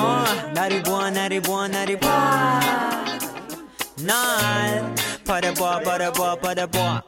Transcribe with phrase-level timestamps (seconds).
[0.00, 0.24] 어,
[0.54, 2.60] 나를 보아 나를 보아 나를 보아
[4.04, 4.94] 날
[5.26, 7.02] 바라봐 바라봐 바라봐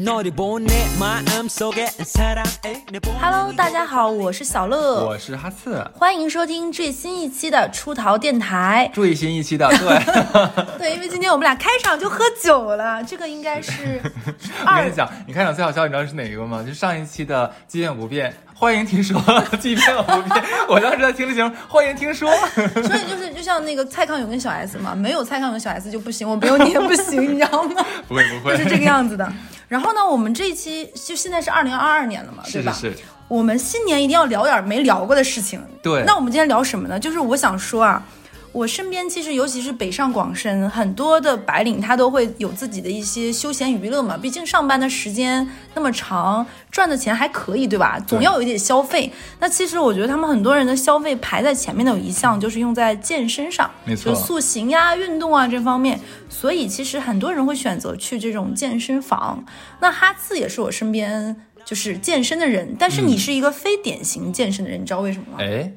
[0.00, 0.66] 너를 보내
[0.98, 8.90] 마음속에 사랑해 내 보내 Hello，大家好，我是小乐，我是哈刺，欢迎收听最新一期的出逃电台。
[8.92, 10.78] 最新一期的对。
[10.78, 14.00] 对，因为今天我们俩开场就喝酒了，这个应该是
[14.64, 16.64] 二我跟你讲，你开场最好笑，你知道是哪个吗？
[16.66, 19.19] 就上一期的《鸡变不变》， 欢迎听说，
[19.59, 20.43] 即便不变。
[20.69, 22.31] 我当时在听的节目，欢迎听说。
[22.53, 27.83] 所以就是就像那个蔡康永跟小 S 嘛，没有蔡康永小 S 就不行，我没有你也不行，你知道吗？
[28.07, 29.27] 不会不会，就是这个样子的。
[29.67, 32.71] 然后呢，我们这一期就现在是二零二二年了嘛，对吧？
[32.71, 35.59] 是是是，我们新年一定要聊点没聊过的事情。
[35.81, 36.99] 对那我们今天聊什么呢？
[36.99, 38.03] 就是我想说啊，
[38.51, 44.17] 我身边其实尤其是北上广深很多的白领，他都会有自己的一些休闲娱乐嘛。
[44.17, 47.97] 毕竟上班的时间那么长，赚的钱还可以，对吧？
[48.05, 49.11] 总要有一点消费。
[49.39, 55.99] 那其实我觉得他们很多人的消费排在前面的有一项就是用在健身上，没错就塑形呀、运动啊这方面。
[56.29, 59.45] 所以其实很多人会选择去这种健身房。
[59.79, 65.37] 那哈次也是我身边就是健身的人，但是你是一个非典型健身的人，你知道为什么吗？
[65.39, 65.71] 哎，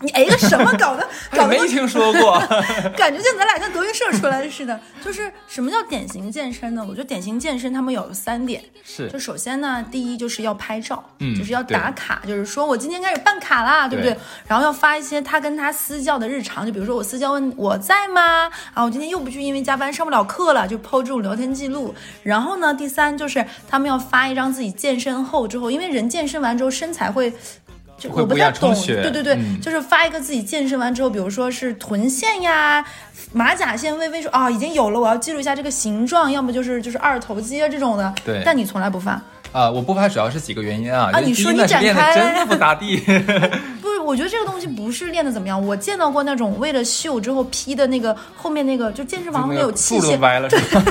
[0.00, 1.06] 你哎个什么 搞的？
[1.32, 2.38] 搞得没听说过。
[2.96, 4.78] 感觉像咱俩像德云社出来的似的。
[5.04, 6.84] 就是什么叫典型健身呢？
[6.86, 14.12] 我觉得典型健身他们有三点，是就首先呢，第一就是要拍照，嗯就是要打卡，就是说我今天开始办卡啦，对不对？
[14.12, 18.50] 对然后要发一些他跟他私教的日常，就比如说我私教问我在吗？
[18.74, 21.94] 啊，我今天又不去，因为加班上不了课了，就抛这种聊天记录。
[22.22, 27.32] 然后呢，第三就是他们要发一张自己健身后之后，因为人健身完之后身材会。
[27.98, 32.84] 就我不太懂，对对对，嗯就是发一个自己健身完之后，比如说是臀线呀、
[33.32, 38.14] 马甲线微微说啊已经有了，我要记录一下这个形状，要么就是就是二头肌啊这种的。
[38.24, 39.20] 对但你从来不发。
[39.50, 41.10] 啊，我不发主要是几个原因啊。
[41.12, 42.98] 啊你说你展开真的不咋地。
[43.80, 45.60] 不是，我觉得这个东西不是练的怎么样。
[45.66, 50.82] 我见到过那种为了秀之后 P 的那个后面那个，就健身房后面有器械歪了是吧？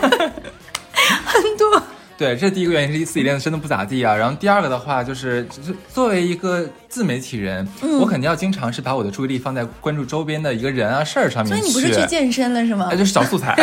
[2.17, 4.15] 对，这是第一个原因，是自己练的真的不咋地啊。
[4.15, 11.61] 然后第二个的话，就是就是作为一个自媒体人，嗯我肯定要经常是把我的注意力放在关注周边的一个人啊事儿上面去。
[11.61, 12.97] 所以你不是去健身了是吗哎，？
[12.97, 13.55] 就是找素材。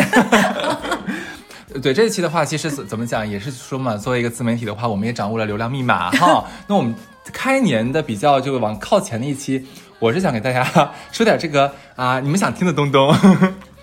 [1.83, 6.45] 对这一期的话，其实怎怎么讲，也是说嘛，作为一个自媒体的话，我们也掌握了流量密码哈。
[6.69, 6.95] 那我们
[7.33, 9.67] 开年的比较就往靠前的一期，
[9.99, 10.65] 我是想给大家
[11.11, 13.13] 说点这个啊，你们想听的东东。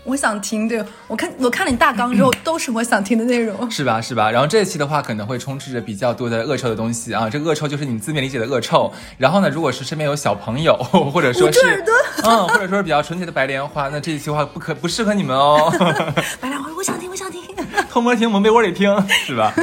[0.03, 3.69] 我想听，对我看我看了你大纲之后， 都是我想听的内容。
[3.69, 4.01] 是吧？
[4.01, 4.31] 是吧？
[4.31, 7.29] 然后这一期的话，可能会充斥着比较多的恶臭的东西啊。
[7.29, 8.91] 这个恶臭就是你字面理解的恶臭。
[9.17, 10.75] 然后呢，如果是身边有小朋友，
[11.13, 11.83] 或者说是
[12.23, 15.71] 嗯，或者说是比较纯洁的白莲花，那这一期的话不可不适合你们哦。
[16.41, 17.41] 白莲花，我想听，我想听。
[17.89, 19.53] 偷摸听，蒙被窝里听，是吧？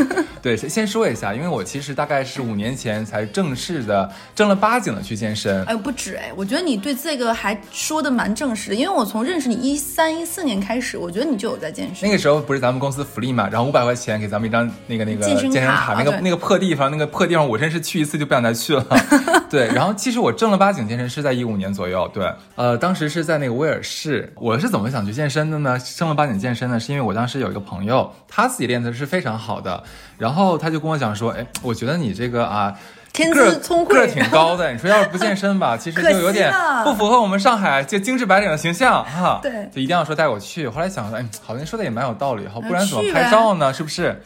[0.41, 5.65] 对，先先说一下，因为我其实大概是五年前才正式的正儿八经的去健身。
[5.65, 12.09] 哎，不止哎，我觉得你对这个还说的蛮正式的，因为我从认识你一三一四年开始，我觉得你就有在健身。
[12.09, 18.85] 那个时候不是咱们公司福利嘛，然后五百块钱给咱们一张那个那个健身卡那个那个破地方，那个破地方，我真是去一次就不想再去了。
[19.51, 24.31] 对，然后其实我正儿八经健身是在一五年左右，对，呃，当时是在那个威尔士。
[24.37, 25.79] 我是怎么想去健身的呢？
[25.97, 29.83] 正儿八经健身呢，是因为我当时有一个朋友，他自己练的是非常好的，
[30.19, 30.28] 然后
[30.59, 32.75] 他就跟我讲说，哎，我觉得你这个啊。
[33.11, 36.53] 天个儿资聪慧个儿挺高的，你说要是不健身吧， 其实就有点
[36.85, 39.41] 不符合我们上海这精致白领的形象哈。
[39.43, 40.69] 对就一定要说带我去。
[40.69, 43.73] 后来想说，哎，好像说的也蛮有道理哈，不然怎么拍照呢？
[43.73, 44.21] 是不是？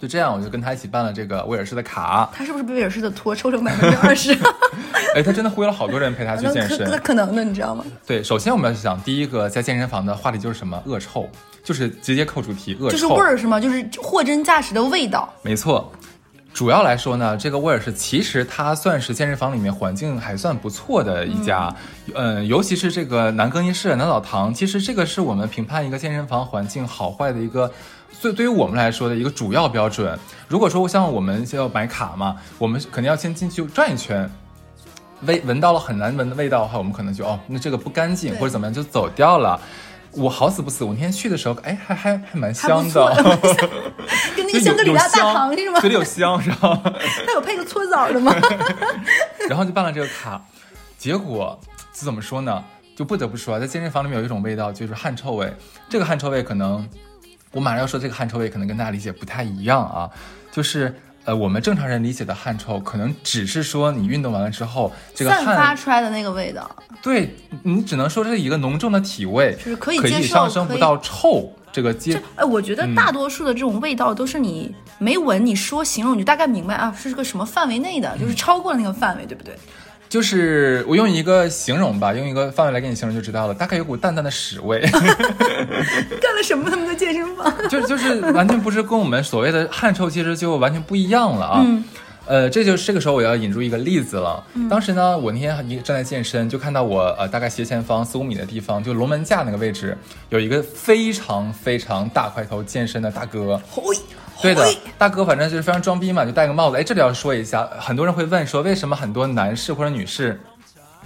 [0.00, 2.28] 就这样，我就跟他一起办了这个威尔士的卡。
[2.32, 4.32] 他是不是被威尔士的托抽成百分之二十？
[5.14, 6.96] 哎，他真的忽悠了好多人陪他去健身那。
[6.98, 7.84] 可能的，你知道吗？
[8.06, 10.82] 对，首先我们要想第一个在健身房的话题就是什么？
[10.86, 11.28] 恶臭，
[11.68, 12.92] 就是直接扣主题，恶臭。
[12.92, 13.60] 就是味儿是吗？
[13.60, 15.28] 就是货真价实的味道。
[15.42, 15.92] 没错，
[16.54, 21.70] 主要来说呢，这个味儿是其实它算是健身房里面环境还算不错的一家，
[22.14, 27.70] 嗯、尤其是这个男更衣室、男澡堂，其实这个是我们评判一个健身房环境好坏的一个。
[28.18, 30.18] 所以对于我们来说的一个主要标准，
[30.48, 34.28] 如果说像我们要买卡嘛，我们肯定要先进去转一圈，
[35.26, 39.60] 味闻到了很难闻的味道的话，我们可能就哦，那这个不干净或者怎么样就走掉了。
[40.12, 43.14] 我好死不死，我那天去的时候，哎，还还还蛮香的，
[44.36, 45.80] 跟那个 香格里拉大有堂是吗？
[45.80, 46.80] 嘴里有香是吧？
[47.26, 48.34] 它有配个搓澡的吗？
[49.48, 50.42] 然后就办了这个卡，
[50.96, 51.58] 结果
[51.92, 52.64] 这怎么说呢？
[52.96, 55.52] 就不得不说啊，在健身房里面有一种味道，就是汗臭味。
[55.88, 56.88] 这个汗臭味可能，
[57.52, 60.10] 我马上要说这个汗臭味可能跟大家理解不太一样啊，
[60.50, 60.94] 就是。
[61.28, 72.18] 呃，我们正常人理解的汗臭，可能只是说你运动完了之后，这个散发，出来的那个味道，对你只能说这是一个浓重的体味，就是可以接受上升不到臭这个阶
[72.50, 79.54] 我觉得嗯大多数的这种味道都是你没闻，你说形容你就大概明白啊，是个什么范围内的，就是超过了那个范围，对不对？
[80.08, 85.00] 就是我用一个形容吧，用一个范围来给你形容就知道了，大概有股淡淡的屎味， 干
[86.34, 86.70] 了什么？
[86.70, 87.52] 他们的健身房？
[87.68, 91.62] 就就是完全不是跟我们所谓的汗臭，其实就完全不一样了啊。
[91.64, 91.84] 嗯
[92.26, 94.44] 呃，这就是这个时候我要引入一个例子了。
[94.68, 99.96] 当时呢，我那天一正在健身，就看到我呃大概斜前方四五米的地方，就龙门架那个位置，
[100.28, 103.58] 有一个非常非常大块头健身的大哥。
[103.70, 103.82] 嘿，
[104.40, 104.64] 对的，
[104.96, 106.76] 大哥，反正就是非常装逼嘛，就戴个帽子。
[106.76, 110.40] 哎，这里要说一下，很多人会问说，为什么很多男士或者女士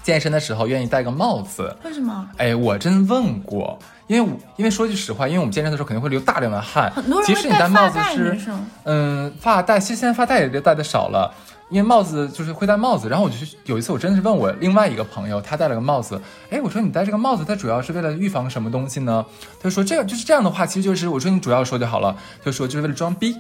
[0.02, 1.74] 健身的时候愿意戴个帽子？
[1.84, 2.28] 为什么？
[2.36, 8.38] 哎，我真问过，因为因为说句实话，因为我们健身的时候肯定会流大量的汗，很多人即使你戴帽子，是
[8.84, 11.32] 嗯发带，其实现在发带也戴的少了。
[11.72, 16.20] 因为帽子就是会戴帽子，然后我就有一次我真的是问我另外一个朋友，他戴了个帽子，
[16.50, 19.24] 哎，我说你戴这个帽子，它主要是为了预防什么东西呢？
[19.58, 22.14] 他就说这个就是这样的话，其实就是我说你主要说就好了，
[22.44, 23.34] 就说就是为了装逼，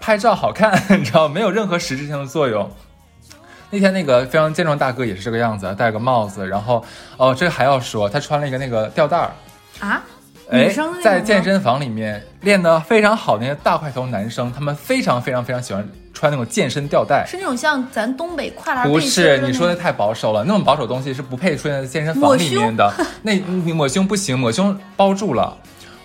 [0.00, 2.70] 拍照好看，你知道，没有任何实质性的作用。
[3.70, 6.82] 那天那个非常健壮大哥也是这个样子，戴个帽子，然后
[7.18, 9.30] 哦，这还要说，他穿了一个那个吊带儿，
[9.80, 10.02] 啊？
[10.50, 17.24] 哎在健身房里面练得非常好的那些大块头男生，他们非常非常非常喜欢穿那种健身吊带。
[17.26, 22.92] 是那种像咱东北跨栏不是你说的太保守了，那种保守东西是不配出现在健身房里面的。
[23.22, 25.56] 那你抹胸不行，抹胸包住了。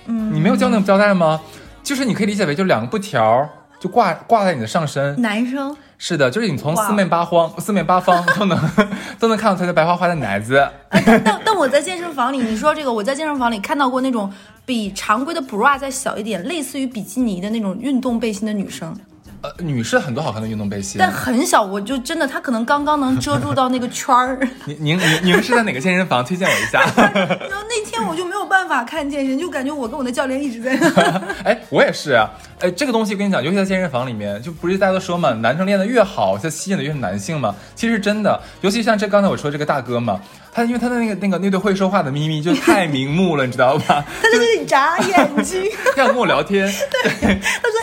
[0.06, 1.40] 嗯，你没有教那种吊带吗？
[1.82, 3.50] 就是你可以理解为就两个布条
[3.80, 5.22] 就挂挂在你的上身。
[5.22, 5.76] 男生
[6.06, 8.60] 是的，就是你从四面八方、四面八方都能
[9.18, 10.70] 都能看到她的白花花的奶子。
[10.90, 14.30] 但但我在健身房里，你说这个，我在健身房里看到过那种
[14.66, 18.94] 比常规的 bra 再小一点，类似于比基尼的那种运动背心的女生，
[19.44, 20.96] 呃，女士很多好看的运动背心。
[20.98, 24.40] 但很小，我就真的，她可能刚刚能遮住到那个圈儿。
[24.66, 26.24] 您您您您是在哪个健身房？
[26.24, 26.80] 推荐我一下。
[26.96, 31.22] 然后那天我就没有办法看健身，就感觉我跟我的教练一直在那。
[31.44, 32.30] 哎，我也是啊。
[32.62, 37.54] 哎，这个东西跟你讲，尤其在健身房里面，就不是大家都说嘛，男生练得越好，他吸引的越是男性嘛。
[37.76, 40.22] 其实真的，尤其像这刚才我说这个大哥嘛，
[40.54, 44.06] 他因为他的那个那个那对会说话的咪咪就太明目了，你知道吧？
[44.22, 47.82] 他就在那里眨眼睛，要跟我聊天，对，他说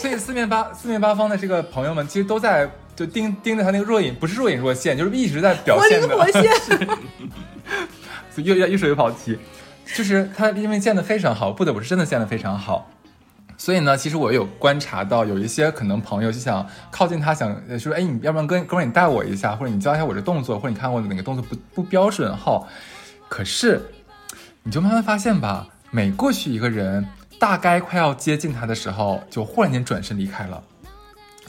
[0.00, 2.66] 所以四面八四面八方的这个朋友们，其实都在
[2.96, 6.16] 就盯盯着他那个若隐，不是若隐若现，就是一直在表活灵现的。
[6.16, 6.88] 活现。
[8.30, 9.38] 所以又又说又跑题，
[9.94, 12.88] 就是他因为建的非常好，不得不是真的建的非常好。
[13.58, 22.66] 所以呢，其实我有观察到，有一些可能朋友就想靠近他，想呃说，哎，你要不然哥哥们儿你带我一下，或者你教一下我这动作，或者你看我哪个动作不不标准哈。
[23.28, 23.82] 可是，
[24.62, 27.06] 你就慢慢发现吧，每过去一个人，
[27.40, 30.62] 大概快要接近他的时候，就忽然间转身离开了。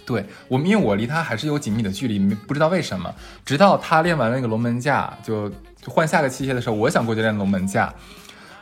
[0.05, 3.13] 对我们，因为我离他还是有几米的距离，不知道为什么。
[3.45, 7.93] 直到他练完了那个龙门架，就就换下个器械的时候，我想过去练龙门架。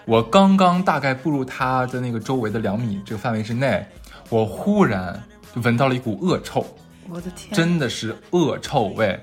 [0.06, 3.86] 我刚刚大概步入他的那个周围的两米这个范围之内，
[4.30, 5.24] 我忽然
[5.54, 6.66] 就闻到了一股恶臭，
[7.08, 9.20] 我的天，真的是恶臭味。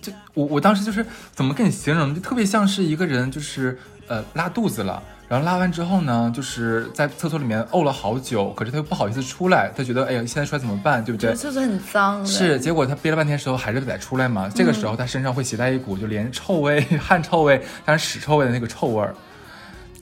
[0.00, 1.04] 就我我当时就是
[1.34, 11.34] 怎么跟你形容，就特别像是一个人就是呃拉肚子了，然后拉完之后呢，就是在厕所里面呕了好久，可是他又不好意思出来，他觉得哎呀现在出来怎么办，对不对？
[11.34, 12.26] 厕所很脏的。
[12.26, 14.48] 是，结果他憋了半天时候还是得出来嘛。
[14.54, 19.14] 这个时候他身上会携带一股就连臭味、 汗臭味，加上屎臭味的那个臭味儿，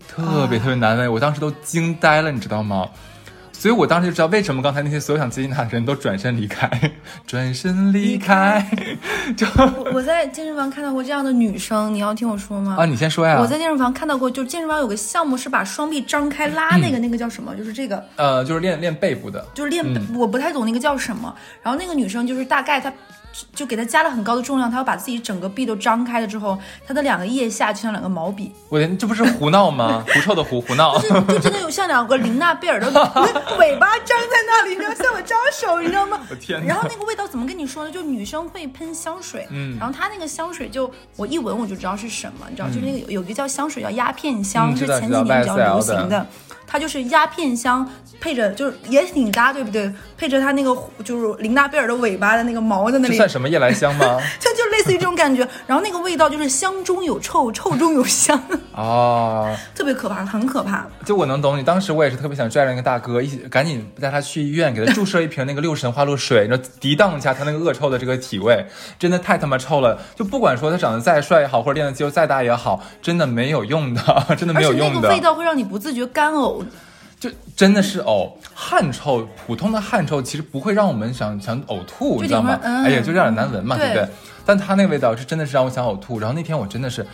[0.09, 1.13] 特别特别难闻。
[1.13, 2.89] 我当时都惊呆了，你知道吗？
[3.67, 6.71] 所以我当时就知道为什么刚才那些所有想接近他的人都转身离开，
[7.27, 8.65] 转身离开。
[9.37, 12.77] 就我我在健身房看到过这样的女生，你要听我说吗？
[12.79, 13.41] 啊，你先说呀。
[13.41, 17.57] 我在健身房看到过，就健身房有个项目是把双臂张开拉那个、那个叫什么？
[17.57, 19.45] 就是这个，呃，就是练练背部的。
[19.53, 21.35] 就是练，我不太懂那个叫什么。
[21.61, 22.93] 然后那个女生就是大概她。
[23.55, 30.05] 就给它加了很高的重量，它要把自己整个臂都张开了之后，它的两个腋下就像两个毛笔，我天，这不是胡闹吗？
[30.13, 30.99] 狐臭的狐，胡闹。
[31.01, 32.87] 就就真的有像两个玲娜贝尔的
[33.59, 36.21] 尾巴张在那里，你知道向我招手，你知道吗？
[36.31, 37.91] 我天然后那个味道怎么跟你说呢？
[37.91, 46.27] 就女生会喷香水，嗯然后它那个香水就我一闻我就知道是什么，你知道，就是那个有有一个叫香水叫鸦片香，是前几年比较流行的的。
[46.67, 47.89] 它就是鸦片香，
[48.21, 49.93] 配着就是也挺搭，对不对？
[50.19, 54.19] 配着它那个就是林娜贝尔的尾巴的那个毛在那里，这算什么夜来香吗？
[54.41, 55.47] 就就类似于这种感觉。
[55.67, 58.43] 然后那个味道就是香中有臭，臭中有香，
[58.75, 60.87] 哦， 特别可怕，很可怕。
[61.05, 68.67] 就我能懂你，当时我也是特别想拽着那个大哥一起，赶紧带他去医院，给他注射一瓶那个六神花露水，然后涤荡一下他那个恶臭的这个体味，
[68.99, 69.99] 真的太他妈臭了。
[70.15, 74.01] 就不管说他长得再帅也好，或者练的肌肉再大也好，真的没有用的，
[74.39, 76.56] 真的没有而且那用的，个味道会让你不自觉干呕，
[77.19, 78.33] 就真的是呕。
[78.55, 84.11] 汗臭，普通的汗臭其实不会让我们想想呕吐，你知道吗哎呀，就有点难闻嘛，对不对对？
[84.45, 86.19] 但他那个味道是真的是让我想呕吐。
[86.19, 87.07] 然后那天我真的是。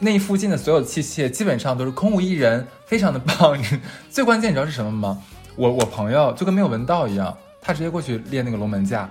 [0.00, 3.60] 那附近的所有器械基本上都是空无一人，非常的棒。
[4.08, 5.18] 最关键你知道是什么吗？
[5.56, 9.10] 我我朋友就跟没有闻到一样，他直接过去练那个龙门架，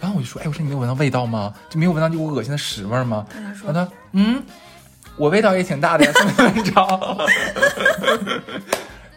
[0.00, 1.52] 然后我就说，哎，我说你没有闻到味道吗？
[1.68, 3.26] 就没有闻到那股恶心的屎味儿吗？
[3.30, 4.42] 他说然后他，嗯，
[5.16, 7.26] 我味道也挺大的呀，怎么着？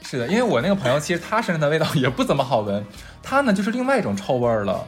[0.04, 2.86] 是的，因为我那个朋友其实他身上的味道也不怎么好闻，
[3.24, 4.86] 他呢就是另外一种臭味儿了。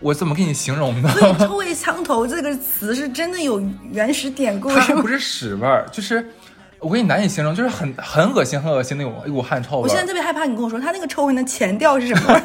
[0.00, 1.08] 我怎么给你形容呢？
[1.10, 3.58] 所以“臭味相投”这个词是真的有
[3.90, 5.08] 原始典故，它不？
[5.08, 6.30] 是屎味儿，就是
[6.78, 9.82] 我给你难以形容，就是很很恶心、很恶心那种一股汗臭味。
[9.82, 12.40] 我现在特别害怕你跟我说他那个臭味的前调是什么，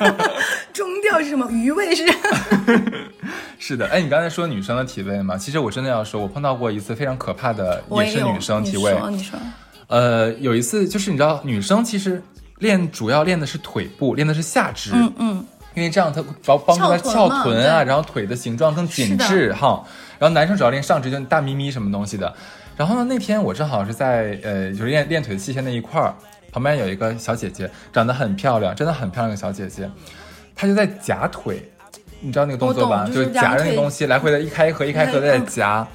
[0.74, 2.06] 中调是什么，余味是。
[3.60, 9.00] 是的，哎，你刚才说女生的体味嘛，其实我真的要说，我碰到过一次非常可怕的，也是女生体味你。
[9.00, 9.40] 说，你说，
[9.88, 12.24] 呃，有一次就是你知道，女生其实
[12.60, 15.46] 练主要练的是腿部，练的是下肢，嗯嗯，
[15.76, 19.84] 因为这样它帮帮助她翘翘臀啊，然后腿的形状更紧致哈。
[20.18, 22.34] 然后男生主要练上肢，就大咪咪什么东西的。
[22.78, 26.14] 然后呢，那天我正好是在呃，就是练练腿器械那一块儿，
[26.52, 29.90] 旁边有一个小姐姐，长得很漂亮，真的很漂亮的小姐姐，
[30.56, 31.72] 她就在夹腿，
[32.20, 33.06] 你知道那个动作吧？
[33.06, 35.88] 就是夹着那个东西来回的一开一合，一开一合的在嗯夹。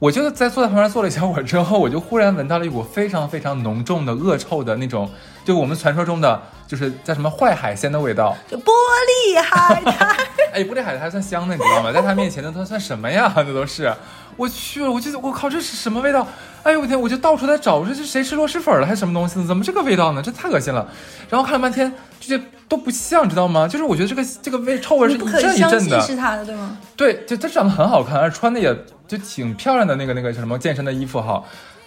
[0.00, 5.10] 我就在坐在旁边坐了一小会儿之后，我就忽然闻到了一股非常非常浓重的恶臭的那种，
[5.44, 8.36] 就我们传说中的就是叫什么坏海鲜的味道。
[8.46, 8.70] 就玻
[9.08, 10.24] 璃海苔。
[10.52, 11.90] 哎，玻璃海苔还算香的，你知道吗？
[11.92, 13.32] 在他面前那都算什么呀？
[13.34, 13.92] 那都是，
[14.38, 16.26] 我去了，我就我靠，这是什么味道？
[16.62, 19.46] 哎呦我天，我就到处在找，我说这谁吃螺蛳粉了还是什么东西呢？
[19.46, 20.22] 怎么这个味道呢？
[20.22, 20.88] 这太恶心了。
[21.28, 23.66] 然后看了半天，这些都不像，你知道吗？
[23.66, 26.00] 就是我觉得这个这个味臭味是不一阵一阵的。
[26.00, 26.78] 是他的，对吗？
[26.96, 28.74] 对，就他长得很好看，而穿的也
[29.08, 31.42] 就挺漂亮的那个那个叫什么健身的衣服哈，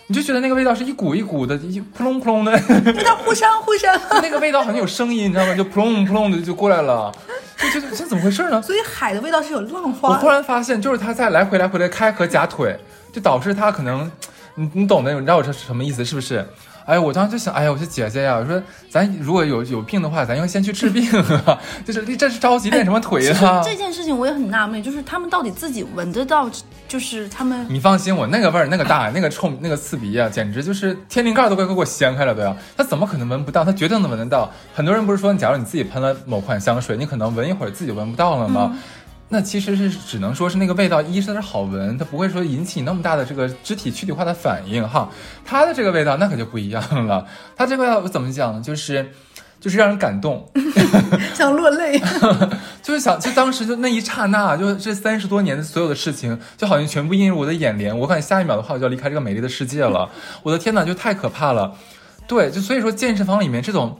[0.07, 2.51] 你就觉得那个味道是一股一股的，一扑隆扑隆的，
[2.85, 3.97] 有点互相互相。
[4.21, 5.55] 那个味道好像有声音，你知道吗？
[5.55, 7.09] 就扑隆扑隆的就过来了，
[7.57, 8.61] 就就就这怎么回事呢？
[8.61, 12.77] 所以海的味道是有浪花我突然发现，就是它在来回来回的开合夹腿，
[13.13, 14.11] 就导致它可能，
[14.55, 16.45] 你你懂的，你知道我这是什么意思是不是？
[16.85, 21.09] 哎，我当时就想，哎呀，我说姐姐呀，我说咱如果有有病的话，咱应该先去治病
[21.45, 23.61] 啊， 就是这是着急练什么腿啊？
[23.63, 26.49] 这件事情我也很纳闷，就是他们到底自己闻得到，
[26.87, 32.55] 就是他们你放心，我那个味儿、那个大、那个臭、那个刺鼻啊，简直就是天灵盖都快给我掀开了都要。
[32.75, 33.63] 他怎么可能闻不到？
[33.63, 34.51] 他绝对能闻得到。
[34.73, 38.75] 很多人不是说，假如你自己喷了某款香水，你可能闻一会儿自己闻不到了吗？
[39.33, 45.09] 那其实是只能说是那个味道，一是它是好闻，它不会说引起那么大的这个肢体躯体化的反应哈。
[45.45, 48.61] 它的这个味道那可就不一样了，它这个味道怎么讲呢？
[48.61, 49.09] 就是
[49.61, 50.45] 就是让人感动，
[51.33, 51.97] 想落泪。
[52.83, 57.97] 就是想，就当时就那一刹那，就这三十多年的所有的事情，就好像全部映入我的眼帘。
[57.97, 60.09] 我感觉下一秒的话，我就要离开这个美丽的世界了。
[60.43, 61.73] 我的天哪，就太可怕了。
[62.27, 63.97] 对，就所以说健身房里面这种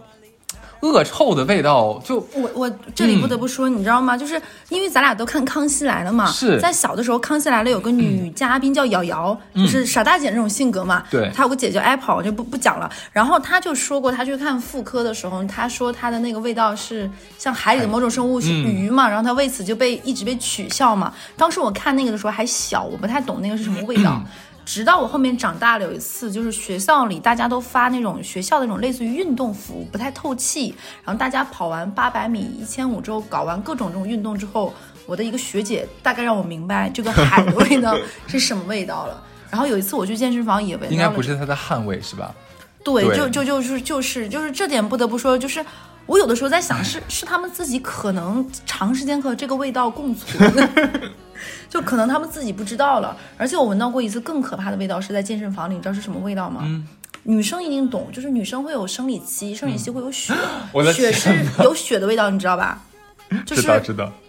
[0.81, 4.17] 恶臭的味道，就我我这里不得不说，你知道吗？
[4.17, 11.03] 就是因为咱俩都看《康熙来了》嘛，是在小的时候，《康熙来了》有个女嘉宾叫瑶瑶，就是傻大姐那种性格嘛。
[11.09, 12.91] 对她有个姐叫 Apple，我就不不讲了。
[13.11, 21.13] 然后她就说过，她去看妇科的时候，她说她的那个味道是像海里的某种生物是鱼嘛，然后她为此就被一直被取笑嘛。
[21.37, 24.21] 当时我看那个的时候还小，我不太懂那个是什么味道。
[24.71, 30.73] 直到我后面长大了，有一次就是学校里大家都发那种学校的那种类似于运动服，不太透气。
[31.03, 34.73] 然后大家跑完八百米、一千五之后，搞完各种这种运动之后，
[35.05, 37.97] 我的一个学姐大概让我明白这个海的 味道
[38.27, 39.21] 是什么味道了。
[39.49, 42.33] 然后有一次我去健身房也闻到了，应该不是它的汗味是吧？
[42.81, 45.65] 对，对就就就是就是就是这点不得不说，就是
[46.05, 50.49] 我有的时候在想，是 是他们自己可能长时间和这个味道共存，
[51.69, 53.15] 就可能他们自己不知道了。
[53.37, 56.61] 而且我闻到过一次更可怕的味道，是在健身房里，你知道是什么味道吗？
[56.63, 56.87] 嗯
[57.23, 60.33] 女生一定懂，就是女生会有生理期，生理期会有血，
[60.91, 61.29] 血是
[61.59, 62.81] 有血的味道，你知道吧？
[63.45, 63.67] 就是。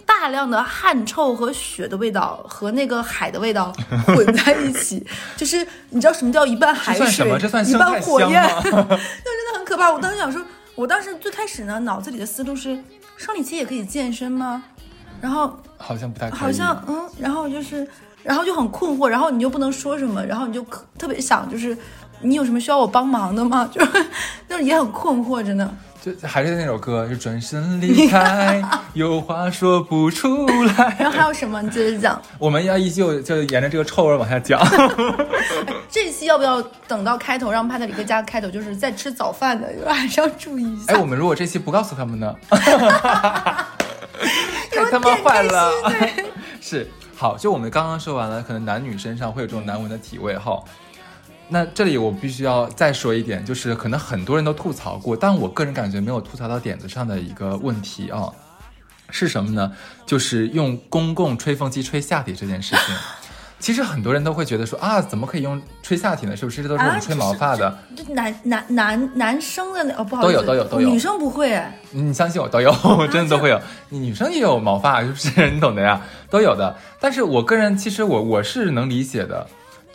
[0.05, 3.73] 大量的汗臭和血的味道和那个海的味道
[4.07, 5.05] 混在一起，
[5.37, 7.39] 就是你知道什么叫一半海水这算什么？
[7.41, 8.87] 这算一半火焰，香吗？
[8.91, 9.91] 那真的很可怕。
[9.91, 10.41] 我当时想说，
[10.77, 12.79] 我当时最开始呢，脑子里的思路是，
[13.17, 14.63] 生理期也可以健身吗？
[15.23, 16.31] 然后好像不太。
[16.31, 17.89] 好像嗯，然后就是，
[18.23, 20.63] 然后就很困惑，然后你又不能说什么，然后你就
[20.99, 21.75] 特别想就是。
[22.25, 23.69] 你有什么需要我帮忙的吗？
[23.75, 23.85] 就
[24.49, 25.69] 就是也很困惑真的。
[26.01, 28.63] 就还是那首歌，就转身离开，
[28.95, 30.95] 有话说不出来。
[31.01, 31.61] 然后还有什么？
[31.61, 32.23] 你接着讲。
[32.39, 34.61] 我们要依旧就沿着这个臭味往下讲。
[35.91, 40.93] 这期要不要等到开头，让帕特里克加个开头，就是在吃早饭的，还是要注意一下。
[40.93, 42.33] 哎，我们如果这期不告诉他们呢？
[44.85, 45.73] 太他妈坏了！
[46.61, 50.63] 是好，就我们刚刚说完了，可能男女身上会有这种难闻的体味哈。
[51.49, 58.33] 那这里我必须要再说一点，就是可能很多人都吐槽过，但我个人感觉没有吐槽到点子上的一个问题啊，
[59.11, 59.73] 是什么呢？
[60.07, 62.95] 就是用公共吹风机吹下体这件事情。
[63.63, 66.37] 其实很多人都会觉得说啊，怎么可以用吹下体呢？
[66.37, 67.79] 是不是这都是我们吹毛发的？
[67.97, 71.79] 就男男男男生的那哦，不好意思，都有都有都有女生不会哎。
[71.93, 72.73] 你相信我，都有，
[73.13, 73.61] 真的都会有。
[73.89, 75.49] 你女生也有毛发，是不是？
[75.53, 76.03] 你懂的呀。
[76.29, 76.77] 都有的。
[76.99, 79.47] 但是我个人其实我我是能理解的，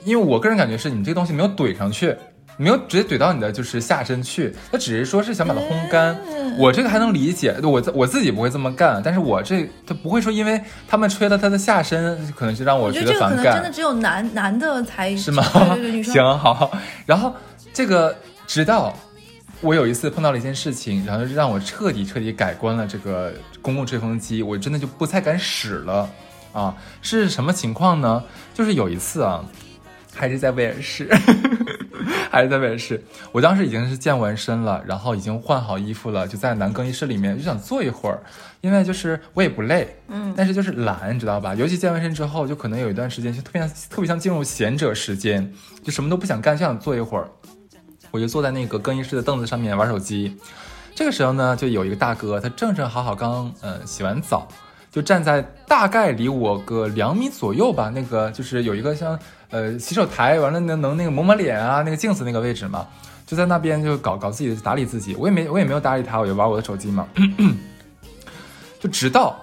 [0.06, 2.16] 因为我个人感觉是你这个东西没有怼上去，
[2.58, 6.18] 没有直接怼到你的就是下身去，他只是说是想把它烘干。
[6.58, 15.44] 我这个还能理解，我我自己不会这么干，但是我这他不会说因为他们吹了他的下身，可能是让我我觉得反感，能真的只有男男的才是吗？
[15.76, 16.72] 对对对，行好，
[17.06, 17.32] 然后
[17.72, 18.16] 这个
[18.48, 18.92] 直到
[19.62, 26.10] 我有一次碰到了一件事情，然后让我彻底彻底改观了这个公共吹风机，我真的就不太敢使了
[26.54, 26.76] 啊！
[27.04, 28.24] 是什么情况呢？
[28.56, 29.46] 就是有一次啊，
[30.16, 31.08] 还是在威尔士，
[32.38, 38.22] 还是在威尔士，我当时已经是健完身了，然后已经换好衣服了，就在男更衣室里面就想坐一会儿，
[38.62, 41.56] 因为就是我也不累，嗯但是就是懒，你知道吧？
[41.56, 45.52] 尤其健完身之后，就可能有一段时间就特别像特别像进入闲者时间，
[45.84, 47.28] 就什么都不想干，就想坐一会儿。
[48.12, 50.38] 我就坐在那个更衣室的凳子上面玩手机。
[50.94, 54.48] 这个时候呢，就有一个大哥，他正正好好刚呃洗完澡，
[54.92, 59.18] 就站在大概离我个两米左右吧，那个就是有一个像
[59.50, 62.86] 呃洗手台，完了能能那个抹抹脸啊，那个镜子那个位置嘛，
[63.26, 65.16] 就在那边就搞搞自己的打理自己。
[65.16, 67.08] 我也没我也没有搭理他，我就玩我的手机嘛。
[68.80, 69.36] 就直到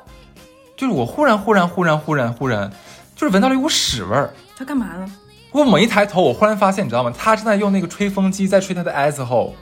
[0.76, 2.70] 就是我忽然忽然忽然忽然忽然
[3.16, 4.32] 就是闻到了一股屎味儿。
[4.56, 5.12] 他干嘛呢？
[5.50, 7.12] 我猛一抬头，我忽然发现，你知道吗？
[7.16, 9.52] 他正在用那个吹风机在吹他的 asshole，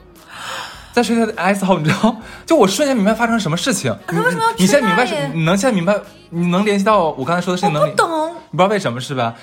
[0.93, 2.17] 在吹他的 asshole，你知道？
[2.47, 3.95] 就我瞬间明白发生了什么事情。
[4.07, 5.37] 他为什么要你你现在明白吹他耶是？
[5.37, 5.99] 你能现在明白？
[6.31, 7.73] 你能联系到我刚才说的事情？
[7.75, 8.35] 能不懂。
[8.51, 9.35] 你不知道为什么是吧？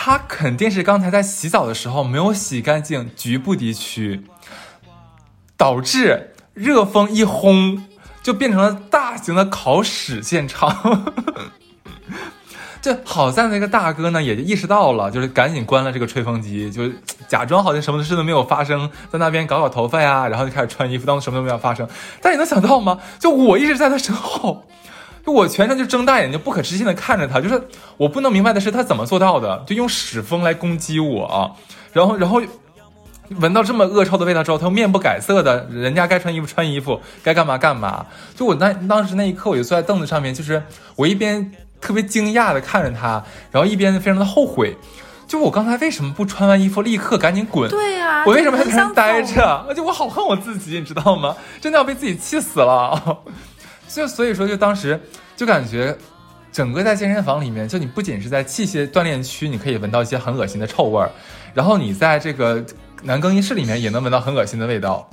[0.00, 4.22] 他肯定是刚才在洗澡的时候没有洗干净局部地区，
[5.56, 7.84] 导致热风一轰，
[8.22, 11.12] 就变成了大型的烤屎现场。
[12.80, 16.88] 这好在那个大哥呢，也就意识到了，就是赶紧关了这个吹风机，就
[17.26, 21.88] 假装好像什么事都没有发生，在那边搞搞头发呀，然后就开始穿衣服，当做什么都没有发生。
[22.22, 23.00] 但你能想到吗？
[23.18, 24.64] 就我一直在他身后，
[25.28, 27.62] 就我全程就睁大眼睛，不可置信的看着他，就是
[27.98, 31.54] 我不能明白的是他怎么做到的，就用屎风来攻击我，
[31.92, 32.40] 然后然后
[33.38, 38.06] 闻到这么恶臭的味道之后，他又面不改色的，人家该穿衣服穿衣服，该干嘛干嘛。
[38.34, 40.62] 就我那当时那一刻，我就坐在凳子上面，就是
[40.96, 44.78] 我一边特别惊讶的看着他，然后一边非常的后悔，
[45.26, 47.68] 就我刚才为什么不穿完衣服立刻赶紧滚？
[47.68, 48.94] 对呀、我为什么还在那？
[48.94, 49.44] 待着？
[49.68, 51.36] 而且我好恨我自己，你知道吗？
[51.60, 53.18] 真的要被自己气死了。
[53.88, 55.00] 就所以说，就当时
[55.36, 55.96] 就感觉，
[56.52, 61.10] 整个在健身房里面，就你不仅是在器械锻炼区，你可以闻到一些很恶心的臭味儿，
[61.54, 62.64] 然后你在这个
[63.02, 65.08] 男更衣室里面也能闻到很恶心的味道。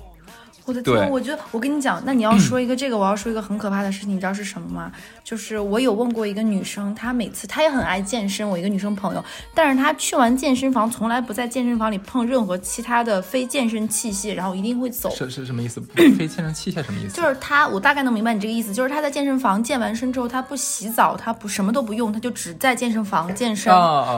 [0.65, 4.91] 我的天，我觉得我跟你讲，那你要说一个这个，我要说一个很可怕的事情，你知道是什么吗？
[5.23, 9.23] 就是我有问过一个女生，她每次她也很爱健身，我一个女生朋友，
[9.53, 15.09] 但是她去完健身房，从来不在健身房里碰任何其他的非健身器械，然后一定会走。
[15.15, 15.79] 是是什么意思？
[16.17, 17.15] 非健身器械什么意思？
[17.15, 23.71] 就是她，我大概能明白你这个意思，就是她在健身房健完身之后，她不洗澡，她不什么都不用，她就只在健身房健身，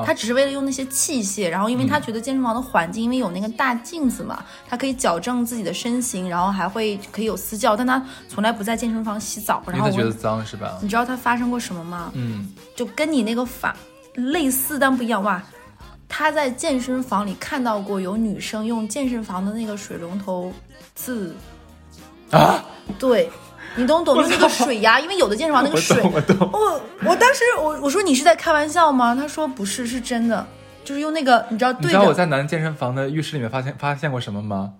[0.05, 9.63] 她只是为了用那些器械，然后因为她觉得健身房的环境，因为有那个大镜子嘛，她可以矫正自己的身形，然后还会可以有私教，但他从来不在健身房洗澡。
[9.67, 10.77] 然后我觉得，脏是吧？
[10.81, 12.11] 你知道他发生过什么吗？
[12.13, 13.75] 嗯，就跟你那个法
[14.13, 15.41] 类似但不一样哇。
[16.09, 20.53] 他在健身房里看到过有女生用健身房的那个水龙头
[20.95, 21.35] 自
[22.31, 22.63] 啊，
[22.97, 23.29] 对，
[23.75, 26.49] 你懂懂，就那个水压， 因为有的健身房那个水，懂我懂。
[26.53, 29.13] 我我当时我我说你是在开玩笑吗？
[29.13, 30.47] 他说不是，是真的，
[30.85, 34.71] 就是用那个你知道你知道我在男健身房的浴室里面发现发现过什么吗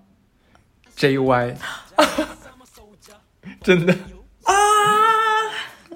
[0.97, 1.55] ？JY，
[3.63, 3.93] 真的
[4.43, 4.53] 啊，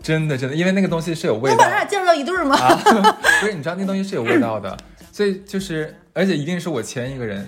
[0.02, 2.56] 真的真的，因为那个东西是有味道我把他俩介绍到一对儿吗？
[2.58, 2.76] 啊，
[3.42, 4.78] 不是你知道那东西是有味道的，
[5.12, 7.48] 所以就是而且一定是我前一个人，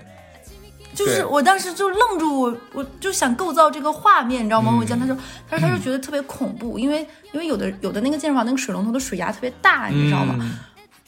[0.93, 4.71] 就是我当时就愣住，我我就想构造这个画面，你知道吗？
[4.73, 5.17] 嗯我讲，他说，
[5.49, 10.35] 他说他就觉得特别恐怖，因为因为有的有的那个健身房那个水龙头的水压特别大，你知道吗？
[10.39, 10.59] 嗯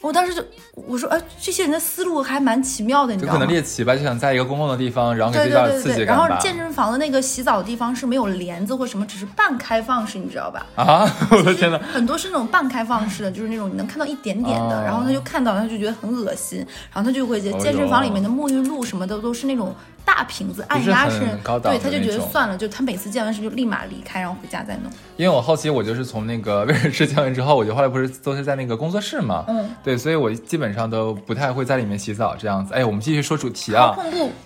[0.02, 3.38] 我当时就我说，哎，这些人的思路还蛮奇妙的，你知就可？
[3.38, 6.16] 能猎奇吧，就想在一个公共的地方，然后给对自己找对对对对，点刺激感。
[6.16, 10.66] 然后健身房的那个洗澡的地方是没有帘子或什么，只是半开放式，你知道吧？
[10.76, 16.58] 啊， 我的天呐，很多是那种半开放式的，就是那种你能看到一点点的，哦然后他就看到，他就觉得很恶心，
[16.92, 21.20] 然后他就会觉得哦健身房里面的沐浴露什么的都是那种大瓶子，按压式
[21.62, 24.92] 对，他就觉得算了，就他每次健完身就立马离开，然后回家再弄。
[25.16, 32.74] 因为我后期我就是从那个威尔士教完之后，我就后来不是都是在那个工作室嘛，嗯，对，所以我基本上都不太会在里面洗澡这样子。
[32.74, 33.96] 哎，我们继续说主题啊！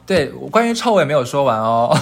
[0.07, 1.97] 对，关于臭味没有说完哦，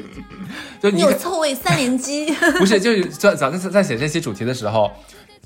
[0.82, 4.90] 就你你有臭味三连击， 不是，就是在早在在写这期主题的时候，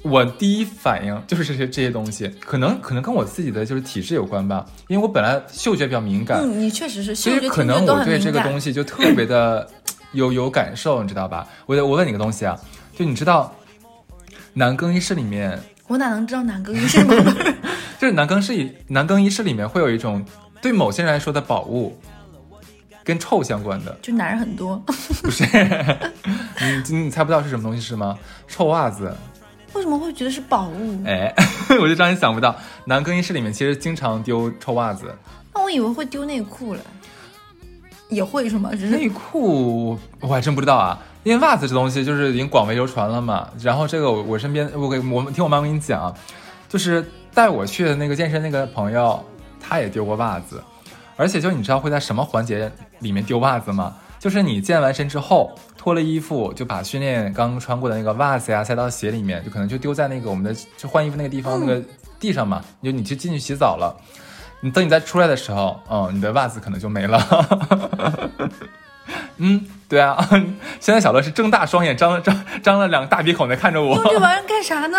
[0.02, 8.40] 我第一反应就是这些这些东西，可能可能跟我自己的就是体质有关吧，因为我本来嗅觉比较敏感，嗯，你确实是嗅所以觉、可能我对这个。
[8.40, 9.68] 东西就特别的
[10.12, 11.46] 有有感受，你知道吧？
[11.66, 12.58] 我我问你个东西啊，
[12.96, 13.54] 就你知道
[14.54, 17.14] 男更衣室里面我哪能知道男更衣室吗？
[17.98, 20.24] 就是男更室男更衣室里面会有一种
[20.62, 21.98] 对某些人来说的宝物，
[23.04, 24.76] 跟臭相关的，就男人很多，
[25.22, 25.44] 不是？
[26.88, 28.18] 你你猜不到是什么东西是吗？
[28.48, 29.14] 臭袜子。
[29.72, 31.04] 为什么会觉得是宝物？
[31.06, 31.32] 哎，
[31.80, 35.14] 我就让你想不到，男更衣室里面其实经常丢臭袜子。
[35.54, 36.80] 那我以为会丢内裤了，
[38.10, 38.70] 也会是吗？
[38.72, 43.48] 只是内裤我还真不知道啊，因为袜子这东西就是已经广为流传了嘛。
[43.62, 46.14] 然后这个我我身边我给我们听我妈跟你讲，
[46.68, 49.24] 就是带我去的那个健身那个朋友，
[49.60, 50.62] 他也丢过袜子，
[51.16, 53.94] 而且就你知道会在什么环节里面丢袜子吗？
[54.18, 61.82] 就是你健完身之后脱了衣服，就把训练刚穿过的那个袜子呀塞到鞋里面，就可能就丢在那个我们的就换衣服那个地方那个
[62.18, 62.62] 地上嘛。
[62.82, 63.96] 就你去进去洗澡了，
[64.60, 67.20] 你等你再出来的时候，嗯，你的袜子可能就没了。
[69.38, 70.16] 嗯，对啊，
[70.80, 73.96] 现在小乐是睁大双眼，张了张张了两个大鼻孔在看着我。
[73.96, 74.98] 用这玩意儿干啥呢？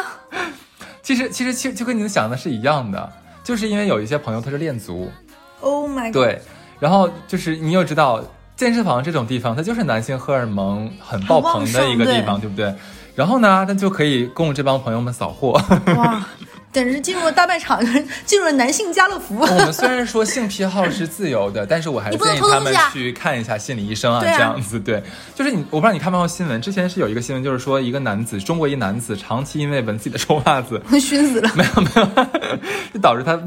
[1.04, 3.12] 其实其实其实就跟你想的是一样的，
[3.43, 5.12] 就是因为有一些朋友他是练足
[5.60, 6.41] ，Oh my god，对，
[6.80, 8.24] 然后就是你又知道。
[8.58, 12.71] 健身房这种地方，它就是男性荷尔蒙很爆棚的一个地方，对不对？
[13.15, 15.60] 然后呢，他就可以供这帮朋友们扫货。
[15.95, 16.24] 哇，
[16.71, 17.84] 简直进入了大卖场，
[18.25, 19.39] 进入了男性家乐福。
[19.39, 24.79] 我们虽然说性癖好是自由的，但是我还是建议他们去看一下心理医生啊，这样子。
[24.79, 25.03] 对，
[25.36, 32.25] 就是你，我不知道你看没有新闻，之前是有一个新闻，就是说一个男子，中国一男子长期因为闻自己的臭袜子 熏死了，没有没有，
[32.93, 33.39] 就导致他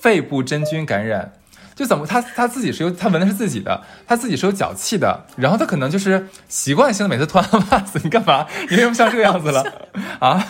[0.00, 1.30] 肺部真菌感染。
[1.74, 8.46] 就怎么他他自己是有他闻的是自己的，他自己是有脚气的，然后他可能就是习惯性的每次脱完袜子， 你干嘛？
[8.68, 9.64] 你为什么像这个样子了
[10.18, 10.46] 啊？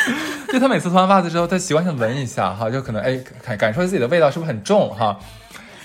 [0.52, 5.18] 就他每次脱完袜子之后，他习惯性闻一下哈，就可能哎感感受自己的味道是不是很重哈？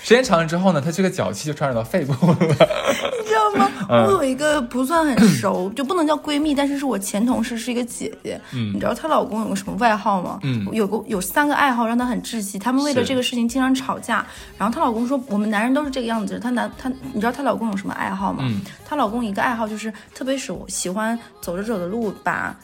[0.02, 3.70] 时间长了之后呢，他这个脚气就传染到肺部了， 你知道吗？
[3.88, 8.40] 我有一个不算很熟，就不能叫闺蜜，但是是我前同事，是一个姐姐。
[8.52, 10.40] 嗯，你知道她老公有个什么外号吗？
[10.42, 14.26] 嗯，有个有三个爱好让她很窒息，他们为了这个事情经常吵架。
[14.58, 16.40] 然后她老公说，我们男人都是这个样子。
[16.40, 18.42] 她男她，你知道她老公有什么爱好吗？
[18.44, 22.54] 嗯，她老公一个爱好就是特别喜喜欢走着走的路把。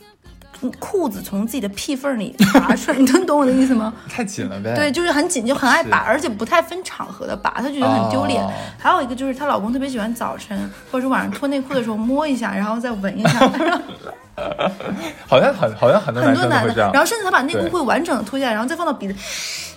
[0.78, 3.92] 裤子从自己的屁缝里拔出来， 你能懂我的意思吗？
[4.08, 4.74] 太紧了呗。
[4.74, 8.44] 对，就是很紧，就很爱拔，而且不太分场合的拔，她觉得很丢脸。
[8.78, 13.50] 还有一个就是她老公特别喜欢早晨或者是晚上脱内裤的时候摸一下，然后再闻一下。
[15.26, 19.14] 好像很好像很多很多男的然后甚至他把内裤会完整的脱下来，然后再放到鼻子。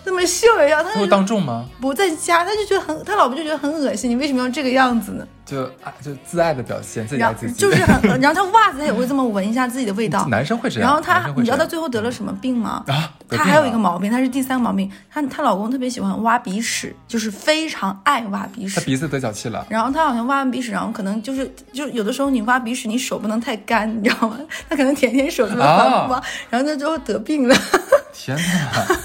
[0.03, 1.65] 那么秀一样，他会当众吗？
[1.79, 4.09] 不在家，他就觉得很，他老婆就觉得很恶心。
[4.09, 5.27] 你为什么要这个样子呢？
[5.45, 7.53] 就爱就自爱的表现，自己爱自己。
[7.53, 10.25] 就是很， 然后他袜子他也会这么闻一下自己的味道。
[10.31, 10.87] 男生会这样。
[10.87, 12.83] 然后他，你知道他最后得了什么病吗？
[12.87, 14.89] 啊，他还有一个毛病，他是第三个毛病。
[15.09, 18.79] 他她老公特别喜欢挖鼻屎，就是非常爱挖鼻屎。
[18.79, 19.65] 他鼻子得脚气了。
[19.69, 24.37] 然后他好像挖完鼻屎，然后可能就是就有的时候你挖鼻屎，你手不能太干，你知道吗？
[24.69, 27.55] 他可能舔舔手，这么挖，然后他最后得病了。
[28.13, 28.97] 天哪！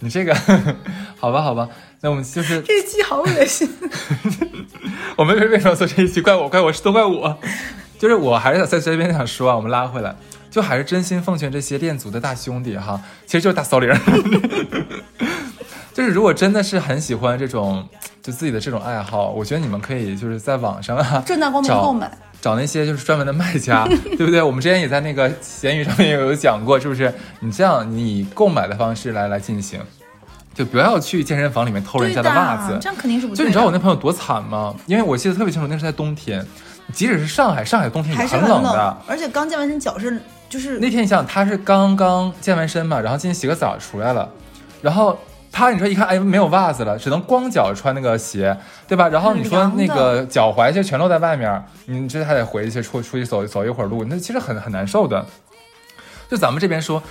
[0.00, 0.34] 你这个，
[1.16, 1.68] 好吧，好吧，
[2.00, 3.68] 那我们就是这一期好恶心。
[5.16, 6.20] 我们为为什么做这一期？
[6.20, 7.38] 怪我，怪我，是都怪我。
[7.98, 10.16] 就是我还是在这边想说啊，我们拉回来，
[10.50, 13.94] 就还是真心奉劝这些恋足的大兄弟哈，其实就是大骚灵。
[15.92, 17.86] 就是如果真的是很喜欢这种
[18.22, 22.10] 就自己的这种爱好，我觉得你们可以就是在网上啊，正大光明购买。
[22.40, 23.84] 找那些就是专门的卖家，
[24.16, 24.40] 对不对？
[24.42, 27.12] 我们之前也在那个闲鱼上面有讲过，是不是？
[27.40, 29.78] 你这样，你购买的方式来来进行，
[30.54, 33.34] 就不要去健身房里面偷人家的袜子，这样肯定是不。
[33.34, 34.74] 就你知道我那朋友多惨吗？
[34.86, 36.42] 因为我记得特别清楚，那是在冬天，
[36.94, 44.26] 即使是上海，上海冬天也很冷的，而且刚健完身，脚是就是那天你想想，他是刚刚健完身嘛，然后进去洗个澡出来了，
[44.80, 45.18] 然后。
[45.52, 49.08] 他你说一看，哎，没有袜子了，只能光脚穿那个鞋，对吧？
[49.08, 55.26] 然后你说那个脚踝就全露在外面，你这还得回去出出去走走一会儿路，那其实很很难受的。
[56.30, 57.02] 就咱们这边说，